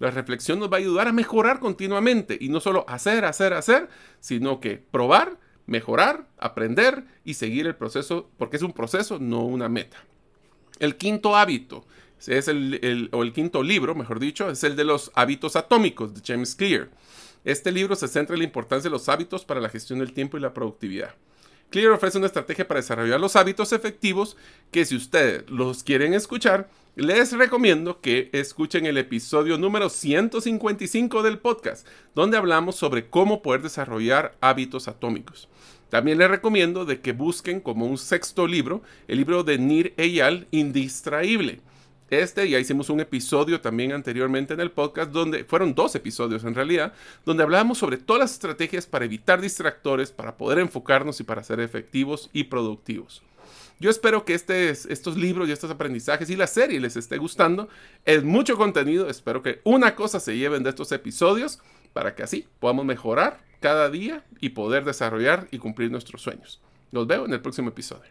La 0.00 0.10
reflexión 0.10 0.58
nos 0.58 0.72
va 0.72 0.76
a 0.76 0.80
ayudar 0.80 1.06
a 1.06 1.12
mejorar 1.12 1.60
continuamente 1.60 2.36
y 2.40 2.48
no 2.48 2.58
solo 2.58 2.84
hacer, 2.88 3.24
hacer, 3.24 3.52
hacer, 3.52 3.88
sino 4.18 4.58
que 4.58 4.76
probar 4.76 5.38
mejorar, 5.66 6.26
aprender 6.38 7.04
y 7.24 7.34
seguir 7.34 7.66
el 7.66 7.74
proceso, 7.74 8.30
porque 8.38 8.56
es 8.56 8.62
un 8.62 8.72
proceso, 8.72 9.18
no 9.18 9.40
una 9.40 9.68
meta. 9.68 9.96
El 10.78 10.96
quinto 10.96 11.36
hábito, 11.36 11.84
es 12.26 12.48
el, 12.48 13.08
o 13.12 13.22
el 13.22 13.32
quinto 13.32 13.62
libro, 13.62 13.94
mejor 13.94 14.18
dicho, 14.18 14.50
es 14.50 14.64
el 14.64 14.76
de 14.76 14.84
los 14.84 15.10
hábitos 15.14 15.56
atómicos 15.56 16.14
de 16.14 16.22
James 16.24 16.54
Clear. 16.54 16.88
Este 17.44 17.70
libro 17.70 17.94
se 17.94 18.08
centra 18.08 18.34
en 18.34 18.40
la 18.40 18.46
importancia 18.46 18.88
de 18.88 18.92
los 18.92 19.08
hábitos 19.08 19.44
para 19.44 19.60
la 19.60 19.68
gestión 19.68 19.98
del 19.98 20.12
tiempo 20.12 20.36
y 20.36 20.40
la 20.40 20.54
productividad. 20.54 21.14
Clear 21.70 21.92
ofrece 21.92 22.18
una 22.18 22.26
estrategia 22.26 22.66
para 22.66 22.80
desarrollar 22.80 23.20
los 23.20 23.36
hábitos 23.36 23.72
efectivos 23.72 24.36
que 24.70 24.84
si 24.84 24.96
ustedes 24.96 25.48
los 25.50 25.82
quieren 25.82 26.14
escuchar, 26.14 26.68
les 26.96 27.32
recomiendo 27.32 28.00
que 28.00 28.30
escuchen 28.32 28.86
el 28.86 28.98
episodio 28.98 29.58
número 29.58 29.88
155 29.88 31.22
del 31.22 31.38
podcast, 31.38 31.86
donde 32.14 32.36
hablamos 32.36 32.76
sobre 32.76 33.08
cómo 33.08 33.42
poder 33.42 33.62
desarrollar 33.62 34.36
hábitos 34.40 34.88
atómicos. 34.88 35.48
También 35.88 36.18
les 36.18 36.30
recomiendo 36.30 36.84
de 36.84 37.00
que 37.00 37.12
busquen 37.12 37.60
como 37.60 37.86
un 37.86 37.98
sexto 37.98 38.46
libro 38.46 38.82
el 39.08 39.18
libro 39.18 39.44
de 39.44 39.58
Nir 39.58 39.94
Eyal, 39.96 40.46
Indistraíble 40.50 41.60
este, 42.10 42.48
ya 42.48 42.58
hicimos 42.58 42.90
un 42.90 43.00
episodio 43.00 43.60
también 43.60 43.92
anteriormente 43.92 44.54
en 44.54 44.60
el 44.60 44.70
podcast, 44.70 45.10
donde 45.10 45.44
fueron 45.44 45.74
dos 45.74 45.94
episodios 45.94 46.44
en 46.44 46.54
realidad, 46.54 46.92
donde 47.24 47.42
hablábamos 47.42 47.78
sobre 47.78 47.96
todas 47.96 48.20
las 48.20 48.32
estrategias 48.32 48.86
para 48.86 49.06
evitar 49.06 49.40
distractores, 49.40 50.12
para 50.12 50.36
poder 50.36 50.58
enfocarnos 50.58 51.18
y 51.20 51.24
para 51.24 51.42
ser 51.42 51.60
efectivos 51.60 52.30
y 52.32 52.44
productivos. 52.44 53.22
Yo 53.80 53.90
espero 53.90 54.24
que 54.24 54.34
este, 54.34 54.70
estos 54.70 55.16
libros 55.16 55.48
y 55.48 55.52
estos 55.52 55.70
aprendizajes 55.70 56.30
y 56.30 56.36
la 56.36 56.46
serie 56.46 56.80
les 56.80 56.96
esté 56.96 57.18
gustando. 57.18 57.68
Es 58.04 58.22
mucho 58.22 58.56
contenido, 58.56 59.08
espero 59.08 59.42
que 59.42 59.60
una 59.64 59.94
cosa 59.94 60.20
se 60.20 60.36
lleven 60.36 60.62
de 60.62 60.70
estos 60.70 60.92
episodios 60.92 61.60
para 61.92 62.14
que 62.14 62.22
así 62.22 62.46
podamos 62.60 62.84
mejorar 62.84 63.40
cada 63.60 63.88
día 63.90 64.24
y 64.40 64.50
poder 64.50 64.84
desarrollar 64.84 65.48
y 65.50 65.58
cumplir 65.58 65.90
nuestros 65.90 66.22
sueños. 66.22 66.60
Los 66.92 67.06
veo 67.06 67.24
en 67.24 67.32
el 67.32 67.40
próximo 67.40 67.70
episodio. 67.70 68.10